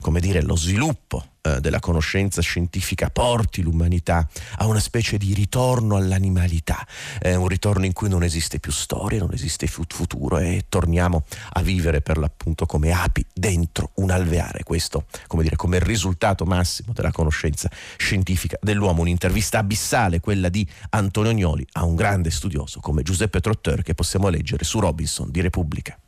come 0.00 0.20
dire, 0.24 0.42
lo 0.42 0.56
sviluppo 0.56 1.24
eh, 1.42 1.60
della 1.60 1.78
conoscenza 1.78 2.40
scientifica 2.40 3.10
porti 3.10 3.60
l'umanità 3.60 4.26
a 4.56 4.66
una 4.66 4.80
specie 4.80 5.18
di 5.18 5.34
ritorno 5.34 5.96
all'animalità, 5.96 6.86
eh, 7.20 7.34
un 7.34 7.48
ritorno 7.48 7.84
in 7.84 7.92
cui 7.92 8.08
non 8.08 8.22
esiste 8.22 8.58
più 8.58 8.72
storia, 8.72 9.18
non 9.18 9.32
esiste 9.32 9.66
più 9.66 9.84
futuro 9.86 10.38
e 10.38 10.64
torniamo 10.68 11.24
a 11.52 11.62
vivere 11.62 12.00
per 12.00 12.16
l'appunto 12.16 12.64
come 12.64 12.92
api 12.92 13.24
dentro 13.32 13.90
un 13.96 14.10
alveare. 14.10 14.62
Questo, 14.62 15.04
come 15.26 15.42
dire, 15.42 15.56
come 15.56 15.78
risultato 15.78 16.46
massimo 16.46 16.92
della 16.94 17.12
conoscenza 17.12 17.70
scientifica 17.98 18.56
dell'uomo. 18.62 19.02
Un'intervista 19.02 19.58
abissale, 19.58 20.20
quella 20.20 20.48
di 20.48 20.66
Antonio 20.90 21.32
Gnoli 21.32 21.66
a 21.72 21.84
un 21.84 21.94
grande 21.94 22.30
studioso 22.30 22.80
come 22.80 23.02
Giuseppe 23.02 23.40
Trotteur 23.40 23.82
che 23.82 23.94
possiamo 23.94 24.28
leggere 24.28 24.64
su 24.64 24.80
Robinson 24.80 25.30
di 25.30 25.42
Repubblica. 25.42 25.98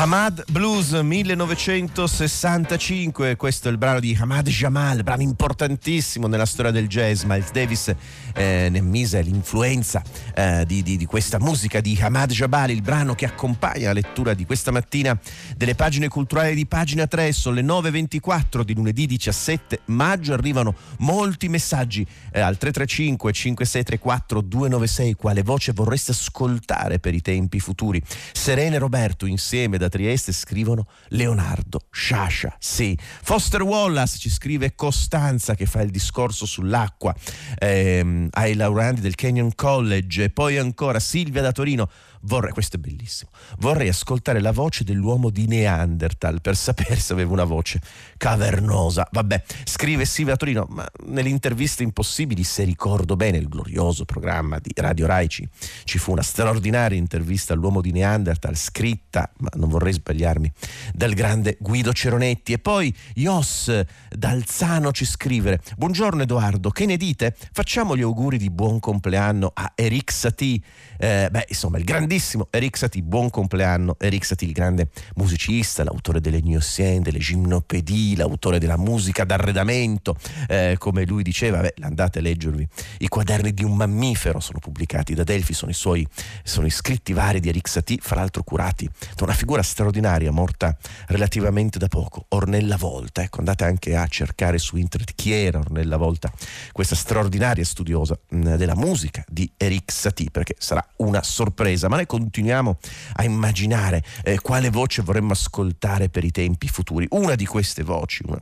Hamad 0.00 0.44
Blues 0.52 0.92
1965, 0.92 3.34
questo 3.34 3.66
è 3.66 3.72
il 3.72 3.78
brano 3.78 3.98
di 3.98 4.16
Hamad 4.18 4.48
Jamal, 4.48 5.02
brano 5.02 5.22
importantissimo 5.22 6.28
nella 6.28 6.46
storia 6.46 6.70
del 6.70 6.86
jazz. 6.86 7.24
Miles 7.24 7.50
Davis 7.50 7.92
eh, 8.32 8.68
ne 8.70 8.80
mise 8.80 9.20
l'influenza 9.22 10.00
eh, 10.36 10.62
di, 10.68 10.84
di, 10.84 10.96
di, 10.96 11.04
questa 11.04 11.40
musica 11.40 11.80
di 11.80 11.98
Hamad 12.00 12.30
Jamal, 12.30 12.70
il 12.70 12.80
brano 12.80 13.16
che 13.16 13.26
accompagna 13.26 13.88
la 13.88 13.94
lettura 13.94 14.34
di 14.34 14.46
questa 14.46 14.70
mattina 14.70 15.18
delle 15.56 15.74
pagine 15.74 16.06
culturali 16.06 16.54
di 16.54 16.66
pagina 16.66 17.08
3. 17.08 17.32
Sono 17.32 17.56
le 17.56 17.62
9.24 17.62 18.62
di 18.62 18.74
lunedì 18.74 19.06
17 19.06 19.80
maggio. 19.86 20.32
Arrivano 20.32 20.76
molti 20.98 21.48
messaggi 21.48 22.06
eh, 22.30 22.38
al 22.38 22.56
335 22.56 23.32
5634 23.32 24.42
296. 24.42 25.14
Quale 25.14 25.42
voce 25.42 25.72
vorreste 25.72 26.12
ascoltare 26.12 27.00
per 27.00 27.14
i 27.14 27.20
tempi 27.20 27.58
futuri? 27.58 28.00
Serene 28.30 28.78
Roberto 28.78 29.26
insieme 29.26 29.76
da 29.76 29.86
Trieste 29.88 30.32
scrivono 30.32 30.86
Leonardo 31.08 31.80
Sciascia. 31.90 32.56
Sì, 32.58 32.96
Foster 33.00 33.62
Wallace 33.62 34.18
ci 34.18 34.30
scrive 34.30 34.74
Costanza 34.74 35.54
che 35.54 35.66
fa 35.66 35.80
il 35.82 35.90
discorso 35.90 36.46
sull'acqua 36.46 37.14
ehm, 37.58 38.28
ai 38.32 38.54
laureandi 38.54 39.00
del 39.00 39.14
Canyon 39.14 39.54
College 39.54 40.24
e 40.24 40.30
poi 40.30 40.58
ancora 40.58 41.00
Silvia 41.00 41.42
da 41.42 41.52
Torino 41.52 41.88
vorrei, 42.22 42.52
questo 42.52 42.76
è 42.76 42.78
bellissimo, 42.78 43.30
vorrei 43.58 43.88
ascoltare 43.88 44.40
la 44.40 44.52
voce 44.52 44.84
dell'uomo 44.84 45.30
di 45.30 45.46
Neanderthal 45.46 46.40
per 46.40 46.56
sapere 46.56 46.96
se 46.96 47.12
aveva 47.12 47.32
una 47.32 47.44
voce 47.44 47.80
cavernosa. 48.16 49.08
Vabbè, 49.10 49.42
scrive 49.64 50.04
Silvia 50.04 50.36
Torino, 50.36 50.66
ma 50.68 50.86
nelle 51.06 51.28
interviste 51.28 51.82
impossibili, 51.82 52.44
se 52.44 52.64
ricordo 52.64 53.16
bene, 53.16 53.38
il 53.38 53.48
glorioso 53.48 54.04
programma 54.04 54.58
di 54.58 54.70
Radio 54.74 55.06
Raici, 55.06 55.48
ci 55.84 55.98
fu 55.98 56.12
una 56.12 56.22
straordinaria 56.22 56.98
intervista 56.98 57.52
all'uomo 57.52 57.80
di 57.80 57.92
Neanderthal, 57.92 58.56
scritta, 58.56 59.30
ma 59.38 59.48
non 59.54 59.68
vorrei 59.68 59.92
sbagliarmi, 59.92 60.52
dal 60.92 61.14
grande 61.14 61.56
Guido 61.60 61.92
Ceronetti. 61.92 62.52
E 62.52 62.58
poi 62.58 62.94
Ios 63.14 63.70
Dalzano 64.10 64.92
ci 64.92 65.04
scrive, 65.04 65.60
buongiorno 65.76 66.22
Edoardo, 66.22 66.70
che 66.70 66.86
ne 66.86 66.96
dite? 66.96 67.34
Facciamo 67.52 67.96
gli 67.96 68.02
auguri 68.02 68.38
di 68.38 68.50
buon 68.50 68.80
compleanno 68.80 69.50
a 69.54 69.72
Eric 69.74 70.12
Satie. 70.12 70.60
Eh, 71.00 71.28
beh, 71.30 71.46
insomma, 71.48 71.78
il 71.78 71.84
grandissimo 71.84 72.48
Eric 72.50 72.76
Satie, 72.76 73.02
buon 73.02 73.30
compleanno 73.30 73.96
Eric 74.00 74.24
Satie, 74.24 74.48
il 74.48 74.52
grande 74.52 74.88
musicista, 75.14 75.84
l'autore 75.84 76.20
delle 76.20 76.40
Gnossien, 76.40 77.02
delle 77.02 77.18
Gymnopédie, 77.18 78.16
l'autore 78.16 78.58
della 78.58 78.76
musica 78.76 79.24
d'arredamento, 79.24 80.16
eh, 80.48 80.74
come 80.78 81.04
lui 81.04 81.22
diceva, 81.22 81.60
beh, 81.60 81.74
andate 81.82 82.18
a 82.18 82.22
leggervi 82.22 82.66
i 82.98 83.08
quaderni 83.08 83.54
di 83.54 83.62
un 83.62 83.76
mammifero, 83.76 84.40
sono 84.40 84.58
pubblicati 84.58 85.14
da 85.14 85.22
Delphi, 85.22 85.52
sono 85.52 85.70
i 85.70 85.74
suoi 85.74 86.06
sono 86.42 86.66
i 86.66 86.70
scritti 86.70 87.12
vari 87.12 87.38
di 87.38 87.48
Eric 87.48 87.68
Satie, 87.68 87.98
fra 88.00 88.16
l'altro 88.16 88.42
curati 88.42 88.88
da 89.14 89.24
una 89.24 89.34
figura 89.34 89.62
straordinaria, 89.62 90.32
morta 90.32 90.76
relativamente 91.06 91.78
da 91.78 91.86
poco, 91.86 92.26
Ornella 92.30 92.76
Volta, 92.76 93.22
ecco, 93.22 93.38
andate 93.38 93.64
anche 93.64 93.94
a 93.94 94.06
cercare 94.08 94.58
su 94.58 94.76
internet 94.76 95.12
chi 95.14 95.30
era 95.32 95.60
Ornella 95.60 95.96
Volta, 95.96 96.32
questa 96.72 96.96
straordinaria 96.96 97.64
studiosa 97.64 98.18
mh, 98.30 98.56
della 98.56 98.74
musica 98.74 99.24
di 99.28 99.48
Eric 99.56 99.92
Satie, 99.92 100.30
perché 100.30 100.56
sarà 100.58 100.84
una 100.96 101.22
sorpresa, 101.22 101.88
ma 101.88 101.96
noi 101.96 102.06
continuiamo 102.06 102.78
a 103.14 103.24
immaginare 103.24 104.02
eh, 104.22 104.40
quale 104.40 104.70
voce 104.70 105.02
vorremmo 105.02 105.32
ascoltare 105.32 106.08
per 106.08 106.24
i 106.24 106.30
tempi 106.30 106.68
futuri. 106.68 107.06
Una 107.10 107.34
di 107.34 107.46
queste 107.46 107.82
voci, 107.82 108.22
una, 108.26 108.38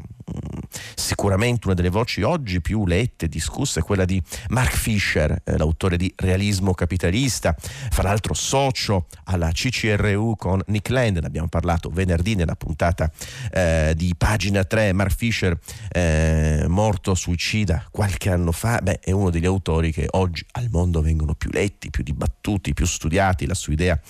sicuramente 0.95 1.67
una 1.67 1.75
delle 1.75 1.89
voci 1.89 2.23
oggi 2.23 2.61
più 2.61 2.87
lette 2.87 3.27
e 3.27 3.29
discusse, 3.29 3.81
è 3.81 3.83
quella 3.83 4.05
di 4.05 4.21
Mark 4.49 4.77
Fisher, 4.77 5.43
eh, 5.45 5.57
l'autore 5.57 5.97
di 5.97 6.13
Realismo 6.17 6.75
Capitalista, 6.75 7.55
fra 7.59 8.03
l'altro 8.03 8.35
socio 8.35 9.07
alla 9.25 9.51
CCRU 9.53 10.37
con 10.37 10.61
Nick 10.67 10.89
Land, 10.91 11.19
ne 11.19 11.27
abbiamo 11.27 11.49
parlato 11.49 11.91
venerdì 11.91 12.35
nella 12.35 12.57
puntata 12.57 13.11
eh, 13.53 13.95
di 13.97 14.15
pagina 14.17 14.65
3, 14.65 14.93
Mark 14.93 15.15
Fisher 15.15 15.59
eh, 15.91 16.65
morto 16.69 17.15
suicida 17.15 17.87
qualche 17.91 18.31
anno 18.31 18.53
fa, 18.53 18.81
beh, 18.83 19.01
è 19.01 19.11
uno 19.11 19.31
degli 19.31 19.47
autori 19.47 19.93
che 19.93 20.07
oggi 20.11 20.45
al 20.53 20.69
mondo 20.71 21.01
vengono 21.01 21.35
più 21.35 21.51
letti, 21.51 21.91
più 21.91 22.03
dibattuti, 22.03 22.75
più 22.75 22.87
studiati, 22.87 23.47
la 23.47 23.55
sua 23.55 23.73
idea 23.73 24.01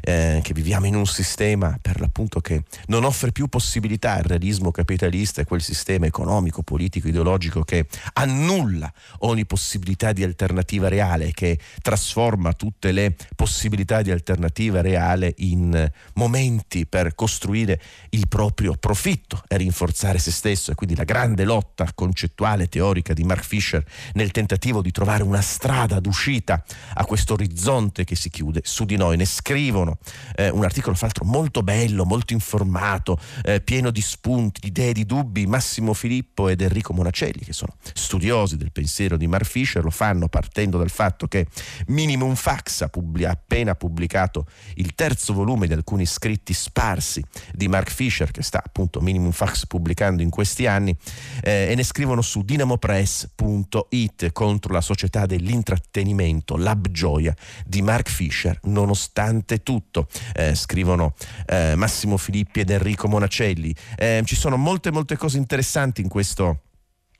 eh, 0.00 0.40
che 0.42 0.54
viviamo 0.54 0.86
in 0.86 0.94
un 0.94 1.06
sistema 1.06 1.78
per 1.80 2.00
l'appunto 2.00 2.40
che 2.40 2.64
non 2.86 3.04
offre 3.04 3.32
più 3.32 3.48
possibilità, 3.48 4.18
il 4.18 4.24
realismo 4.24 4.70
capitalista 4.70 5.40
è 5.40 5.44
quel 5.44 5.62
sistema 5.62 6.06
economico, 6.12 6.62
politico, 6.62 7.08
ideologico 7.08 7.62
che 7.62 7.86
annulla 8.12 8.92
ogni 9.20 9.46
possibilità 9.46 10.12
di 10.12 10.22
alternativa 10.22 10.88
reale, 10.88 11.32
che 11.32 11.58
trasforma 11.80 12.52
tutte 12.52 12.92
le 12.92 13.16
possibilità 13.34 14.02
di 14.02 14.10
alternativa 14.10 14.82
reale 14.82 15.32
in 15.38 15.90
momenti 16.14 16.86
per 16.86 17.14
costruire 17.14 17.80
il 18.10 18.28
proprio 18.28 18.74
profitto 18.78 19.42
e 19.48 19.56
rinforzare 19.56 20.18
se 20.18 20.30
stesso 20.30 20.70
e 20.70 20.74
quindi 20.74 20.94
la 20.94 21.04
grande 21.04 21.44
lotta 21.44 21.88
concettuale 21.94 22.68
teorica 22.68 23.14
di 23.14 23.24
Mark 23.24 23.44
Fisher 23.44 23.84
nel 24.14 24.30
tentativo 24.30 24.82
di 24.82 24.90
trovare 24.90 25.22
una 25.22 25.40
strada 25.40 25.98
d'uscita 25.98 26.62
a 26.94 27.04
questo 27.06 27.32
orizzonte 27.32 28.04
che 28.04 28.14
si 28.14 28.28
chiude 28.28 28.60
su 28.64 28.84
di 28.84 28.96
noi. 28.96 29.16
Ne 29.16 29.24
scrivono 29.24 29.98
eh, 30.34 30.50
un 30.50 30.64
articolo 30.64 30.94
fra 30.94 31.06
l'altro 31.06 31.24
molto 31.24 31.62
bello, 31.62 32.04
molto 32.04 32.32
informato, 32.32 33.18
eh, 33.42 33.60
pieno 33.60 33.90
di 33.90 34.00
spunti, 34.00 34.60
di 34.60 34.68
idee, 34.68 34.92
di 34.92 35.06
dubbi. 35.06 35.46
Massimo 35.46 35.92
Filippo 36.02 36.48
ed 36.48 36.60
Enrico 36.60 36.92
Monacelli, 36.92 37.44
che 37.44 37.52
sono 37.52 37.76
studiosi 37.94 38.56
del 38.56 38.72
pensiero 38.72 39.16
di 39.16 39.28
Mark 39.28 39.44
Fisher, 39.44 39.84
lo 39.84 39.90
fanno 39.90 40.26
partendo 40.28 40.76
dal 40.76 40.90
fatto 40.90 41.28
che 41.28 41.46
Minimum 41.86 42.34
Fax 42.34 42.80
ha 42.80 42.90
appena 43.30 43.76
pubblicato 43.76 44.46
il 44.76 44.96
terzo 44.96 45.32
volume 45.32 45.68
di 45.68 45.74
alcuni 45.74 46.04
scritti 46.04 46.54
sparsi 46.54 47.22
di 47.52 47.68
Mark 47.68 47.88
Fisher, 47.92 48.32
che 48.32 48.42
sta 48.42 48.60
appunto 48.64 49.00
Minimum 49.00 49.30
Fax 49.30 49.66
pubblicando 49.66 50.22
in 50.22 50.30
questi 50.30 50.66
anni, 50.66 50.92
eh, 51.40 51.68
e 51.70 51.74
ne 51.76 51.84
scrivono 51.84 52.20
su 52.20 52.42
dinamopress.it 52.42 54.32
contro 54.32 54.72
la 54.72 54.80
società 54.80 55.24
dell'intrattenimento, 55.24 56.56
Lab 56.56 56.88
Gioia 56.88 57.32
di 57.64 57.80
Mark 57.80 58.08
Fisher, 58.08 58.58
nonostante 58.64 59.62
tutto, 59.62 60.08
eh, 60.34 60.56
scrivono 60.56 61.14
eh, 61.46 61.76
Massimo 61.76 62.16
Filippi 62.16 62.58
ed 62.58 62.70
Enrico 62.70 63.06
Monacelli. 63.06 63.72
Eh, 63.96 64.20
ci 64.24 64.34
sono 64.34 64.56
molte 64.56 64.90
molte 64.90 65.16
cose 65.16 65.36
interessanti 65.36 65.90
in 66.00 66.08
questo 66.08 66.60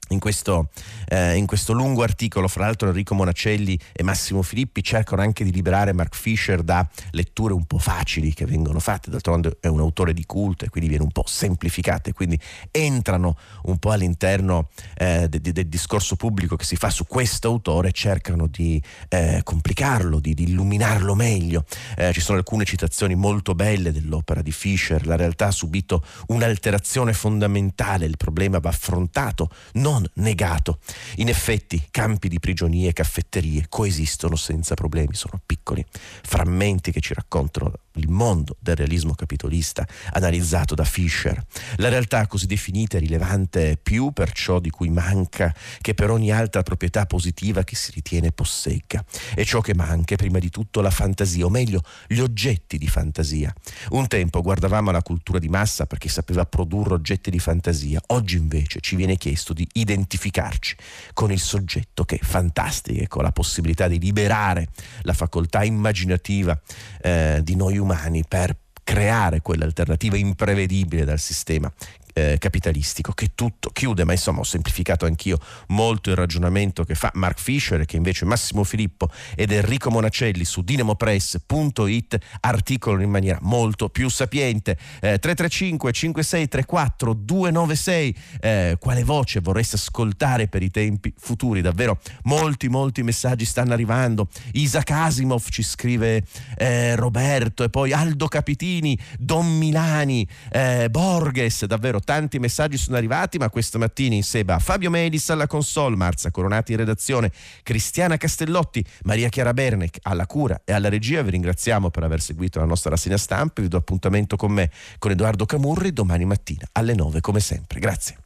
in 0.08 0.18
questo, 0.18 0.68
eh, 1.08 1.36
in 1.36 1.46
questo, 1.46 1.72
lungo 1.72 2.02
articolo, 2.02 2.48
fra 2.48 2.64
l'altro 2.64 2.88
Enrico 2.88 3.14
Monacelli 3.14 3.78
e 3.92 4.02
Massimo 4.02 4.42
Filippi 4.42 4.82
cercano 4.82 5.22
anche 5.22 5.44
di 5.44 5.52
liberare 5.52 5.92
Mark 5.92 6.14
Fisher 6.14 6.62
da 6.62 6.86
letture 7.12 7.54
un 7.54 7.64
po' 7.64 7.78
facili 7.78 8.34
che 8.34 8.44
vengono 8.44 8.78
fatte, 8.78 9.10
d'altronde 9.10 9.56
è 9.60 9.68
un 9.68 9.80
autore 9.80 10.12
di 10.12 10.24
culto 10.26 10.64
e 10.64 10.68
quindi 10.68 10.88
viene 10.88 11.04
un 11.04 11.10
po' 11.10 11.24
semplificato 11.26 12.10
e 12.10 12.12
quindi 12.12 12.38
entrano 12.70 13.36
un 13.64 13.78
po' 13.78 13.90
all'interno 13.90 14.68
eh, 14.96 15.28
de- 15.28 15.40
de- 15.40 15.52
del 15.52 15.68
discorso 15.68 16.16
pubblico 16.16 16.56
che 16.56 16.64
si 16.64 16.76
fa 16.76 16.90
su 16.90 17.06
questo 17.06 17.48
autore 17.48 17.88
e 17.88 17.92
cercano 17.92 18.46
di 18.46 18.82
eh, 19.08 19.40
complicarlo, 19.42 20.20
di, 20.20 20.34
di, 20.34 20.44
illuminarlo 20.44 21.14
meglio. 21.14 21.64
Eh, 21.96 22.12
ci 22.12 22.20
sono 22.20 22.38
alcune 22.38 22.64
citazioni 22.64 23.14
molto 23.14 23.54
belle 23.54 23.92
dell'opera 23.92 24.42
di 24.42 24.52
Fisher, 24.52 25.06
la 25.06 25.16
realtà 25.16 25.46
ha 25.46 25.50
subito 25.50 26.04
un'alterazione 26.26 27.12
fondamentale, 27.12 28.04
il 28.04 28.16
problema 28.16 28.58
va 28.58 28.68
affrontato, 28.68 29.50
non 29.74 29.91
non 29.92 30.06
negato. 30.14 30.78
In 31.16 31.28
effetti, 31.28 31.88
campi 31.90 32.28
di 32.28 32.40
prigionie 32.40 32.88
e 32.88 32.92
caffetterie 32.92 33.66
coesistono 33.68 34.36
senza 34.36 34.74
problemi, 34.74 35.14
sono 35.14 35.40
piccoli 35.44 35.84
frammenti 36.22 36.92
che 36.92 37.00
ci 37.00 37.12
raccontano 37.12 37.72
il 37.94 38.08
mondo 38.08 38.56
del 38.58 38.76
realismo 38.76 39.14
capitalista 39.14 39.86
analizzato 40.12 40.74
da 40.74 40.84
Fischer. 40.84 41.44
La 41.76 41.88
realtà 41.88 42.26
così 42.26 42.46
definita 42.46 42.96
è 42.96 43.00
rilevante 43.00 43.78
più 43.82 44.12
per 44.12 44.32
ciò 44.32 44.60
di 44.60 44.70
cui 44.70 44.88
manca 44.88 45.54
che 45.80 45.94
per 45.94 46.10
ogni 46.10 46.30
altra 46.30 46.62
proprietà 46.62 47.06
positiva 47.06 47.64
che 47.64 47.76
si 47.76 47.90
ritiene 47.92 48.32
possegga. 48.32 49.04
E 49.34 49.44
ciò 49.44 49.60
che 49.60 49.74
manca 49.74 50.14
è 50.14 50.16
prima 50.16 50.38
di 50.38 50.50
tutto 50.50 50.80
la 50.80 50.90
fantasia, 50.90 51.44
o 51.44 51.50
meglio 51.50 51.82
gli 52.06 52.20
oggetti 52.20 52.78
di 52.78 52.88
fantasia. 52.88 53.52
Un 53.90 54.06
tempo 54.06 54.40
guardavamo 54.42 54.90
alla 54.90 55.02
cultura 55.02 55.38
di 55.38 55.48
massa 55.48 55.86
perché 55.86 56.08
sapeva 56.08 56.46
produrre 56.46 56.94
oggetti 56.94 57.30
di 57.30 57.38
fantasia, 57.38 58.00
oggi 58.08 58.36
invece 58.36 58.80
ci 58.80 58.96
viene 58.96 59.16
chiesto 59.16 59.52
di 59.52 59.66
identificarci 59.72 60.76
con 61.12 61.32
il 61.32 61.40
soggetto 61.40 62.04
che 62.04 62.16
è 62.16 62.24
fantastico 62.24 63.00
e 63.00 63.08
con 63.08 63.22
la 63.22 63.32
possibilità 63.32 63.88
di 63.88 63.98
liberare 63.98 64.68
la 65.02 65.12
facoltà 65.12 65.62
immaginativa 65.64 66.58
eh, 67.00 67.40
di 67.42 67.56
noi 67.56 67.78
umani 67.82 68.24
per 68.26 68.56
creare 68.84 69.40
quell'alternativa 69.40 70.16
imprevedibile 70.16 71.04
dal 71.04 71.18
sistema 71.18 71.72
eh, 72.12 72.36
capitalistico 72.38 73.12
che 73.12 73.30
tutto 73.34 73.70
chiude, 73.70 74.04
ma 74.04 74.12
insomma 74.12 74.40
ho 74.40 74.44
semplificato 74.44 75.06
anch'io 75.06 75.38
molto 75.68 76.10
il 76.10 76.16
ragionamento 76.16 76.84
che 76.84 76.94
fa 76.94 77.10
Mark 77.14 77.40
Fisher 77.40 77.80
e 77.80 77.86
che 77.86 77.96
invece 77.96 78.24
Massimo 78.24 78.64
Filippo 78.64 79.08
ed 79.34 79.52
Enrico 79.52 79.90
Monacelli 79.90 80.44
su 80.44 80.62
dinamopress.it 80.62 82.18
articolano 82.40 83.02
in 83.02 83.10
maniera 83.10 83.38
molto 83.42 83.88
più 83.88 84.08
sapiente. 84.08 84.72
Eh, 85.00 85.18
335 85.18 85.92
5634 85.92 87.14
296 87.14 88.16
eh, 88.40 88.76
quale 88.78 89.04
voce 89.04 89.40
vorreste 89.40 89.76
ascoltare 89.76 90.48
per 90.48 90.62
i 90.62 90.70
tempi 90.70 91.12
futuri? 91.16 91.60
Davvero 91.60 91.98
molti 92.24 92.68
molti 92.68 93.02
messaggi 93.02 93.44
stanno 93.44 93.72
arrivando. 93.72 94.28
Isaac 94.52 94.90
Asimov 94.90 95.48
ci 95.48 95.62
scrive 95.62 96.24
eh, 96.56 96.96
Roberto 96.96 97.62
e 97.62 97.70
poi 97.70 97.92
Aldo 97.92 98.28
Capitini, 98.28 98.98
Don 99.18 99.58
Milani, 99.58 100.26
eh, 100.50 100.88
Borges, 100.90 101.64
davvero 101.64 102.00
tanti 102.02 102.38
messaggi 102.38 102.76
sono 102.76 102.96
arrivati, 102.96 103.38
ma 103.38 103.50
questa 103.50 103.78
mattina 103.78 104.14
in 104.14 104.22
seba 104.22 104.58
Fabio 104.58 104.90
Medis 104.90 105.30
alla 105.30 105.46
console, 105.46 105.96
Marza 105.96 106.30
Coronati 106.30 106.72
in 106.72 106.78
redazione, 106.78 107.32
Cristiana 107.62 108.16
Castellotti, 108.16 108.84
Maria 109.04 109.28
Chiara 109.28 109.52
Bernec 109.52 109.98
alla 110.02 110.26
cura 110.26 110.60
e 110.64 110.72
alla 110.72 110.88
regia. 110.88 111.22
Vi 111.22 111.30
ringraziamo 111.30 111.90
per 111.90 112.02
aver 112.02 112.20
seguito 112.20 112.58
la 112.58 112.66
nostra 112.66 112.90
rassegna 112.90 113.16
stampa. 113.16 113.62
Vi 113.62 113.68
do 113.68 113.76
appuntamento 113.76 114.36
con 114.36 114.52
me, 114.52 114.70
con 114.98 115.10
Edoardo 115.10 115.46
Camurri, 115.46 115.92
domani 115.92 116.24
mattina 116.24 116.66
alle 116.72 116.94
9 116.94 117.20
come 117.20 117.40
sempre. 117.40 117.80
Grazie. 117.80 118.21